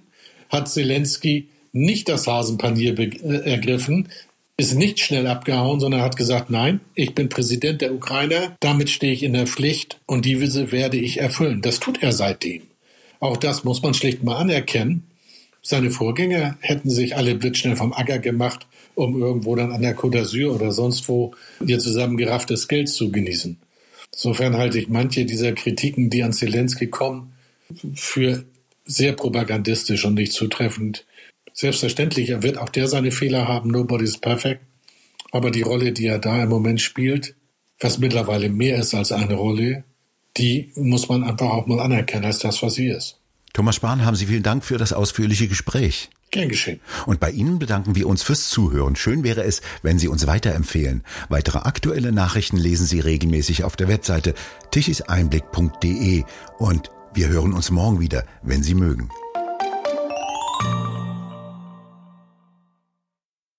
hat 0.48 0.68
Zelensky 0.68 1.48
nicht 1.72 2.08
das 2.08 2.26
Hasenpanier 2.26 2.98
äh, 2.98 3.50
ergriffen, 3.50 4.08
ist 4.56 4.74
nicht 4.74 5.00
schnell 5.00 5.26
abgehauen, 5.26 5.80
sondern 5.80 6.02
hat 6.02 6.16
gesagt, 6.16 6.50
nein, 6.50 6.80
ich 6.94 7.14
bin 7.14 7.28
Präsident 7.28 7.82
der 7.82 7.94
Ukraine, 7.94 8.56
damit 8.60 8.90
stehe 8.90 9.12
ich 9.12 9.22
in 9.22 9.32
der 9.32 9.46
Pflicht 9.46 9.98
und 10.06 10.24
diese 10.24 10.72
werde 10.72 10.98
ich 10.98 11.18
erfüllen. 11.18 11.62
Das 11.62 11.80
tut 11.80 12.02
er 12.02 12.12
seitdem. 12.12 12.62
Auch 13.18 13.36
das 13.36 13.64
muss 13.64 13.82
man 13.82 13.94
schlicht 13.94 14.22
mal 14.22 14.36
anerkennen. 14.36 15.04
Seine 15.62 15.90
Vorgänger 15.90 16.56
hätten 16.60 16.90
sich 16.90 17.16
alle 17.16 17.36
blitzschnell 17.36 17.76
vom 17.76 17.92
Acker 17.92 18.18
gemacht, 18.18 18.66
um 18.96 19.20
irgendwo 19.20 19.54
dann 19.54 19.70
an 19.70 19.82
der 19.82 19.96
Côte 19.96 20.18
d'Azur 20.18 20.52
oder 20.52 20.72
sonst 20.72 21.08
wo 21.08 21.34
ihr 21.64 21.78
zusammengerafftes 21.78 22.66
Geld 22.66 22.88
zu 22.88 23.12
genießen. 23.12 23.56
Insofern 24.12 24.56
halte 24.56 24.78
ich 24.78 24.88
manche 24.88 25.24
dieser 25.24 25.52
Kritiken, 25.52 26.10
die 26.10 26.24
an 26.24 26.32
Zelensky 26.32 26.88
kommen, 26.88 27.32
für 27.94 28.44
sehr 28.84 29.12
propagandistisch 29.12 30.04
und 30.04 30.14
nicht 30.14 30.32
zutreffend. 30.32 31.06
Selbstverständlich, 31.54 32.30
er 32.30 32.42
wird 32.42 32.58
auch 32.58 32.68
der 32.68 32.88
seine 32.88 33.12
Fehler 33.12 33.46
haben, 33.46 33.70
nobody's 33.70 34.18
perfect. 34.18 34.62
Aber 35.30 35.50
die 35.50 35.62
Rolle, 35.62 35.92
die 35.92 36.06
er 36.06 36.18
da 36.18 36.42
im 36.42 36.48
Moment 36.48 36.80
spielt, 36.80 37.36
was 37.78 37.98
mittlerweile 37.98 38.48
mehr 38.48 38.76
ist 38.76 38.94
als 38.94 39.12
eine 39.12 39.34
Rolle, 39.34 39.84
die 40.36 40.72
muss 40.74 41.08
man 41.08 41.24
einfach 41.24 41.50
auch 41.50 41.66
mal 41.66 41.80
anerkennen 41.80 42.24
als 42.24 42.40
das, 42.40 42.62
was 42.62 42.74
sie 42.74 42.88
ist. 42.88 43.21
Thomas 43.52 43.76
Spahn, 43.76 44.04
haben 44.04 44.16
Sie 44.16 44.26
vielen 44.26 44.42
Dank 44.42 44.64
für 44.64 44.78
das 44.78 44.92
ausführliche 44.92 45.48
Gespräch. 45.48 46.10
Gern 46.30 46.48
geschehen. 46.48 46.80
Und 47.04 47.20
bei 47.20 47.30
Ihnen 47.30 47.58
bedanken 47.58 47.94
wir 47.94 48.06
uns 48.06 48.22
fürs 48.22 48.48
Zuhören. 48.48 48.96
Schön 48.96 49.22
wäre 49.22 49.44
es, 49.44 49.60
wenn 49.82 49.98
Sie 49.98 50.08
uns 50.08 50.26
weiterempfehlen. 50.26 51.04
Weitere 51.28 51.58
aktuelle 51.58 52.10
Nachrichten 52.10 52.56
lesen 52.56 52.86
Sie 52.86 53.00
regelmäßig 53.00 53.64
auf 53.64 53.76
der 53.76 53.88
Webseite 53.88 54.34
tichiseinblick.de 54.70 56.24
und 56.58 56.90
wir 57.12 57.28
hören 57.28 57.52
uns 57.52 57.70
morgen 57.70 58.00
wieder, 58.00 58.24
wenn 58.42 58.62
Sie 58.62 58.74
mögen. 58.74 59.10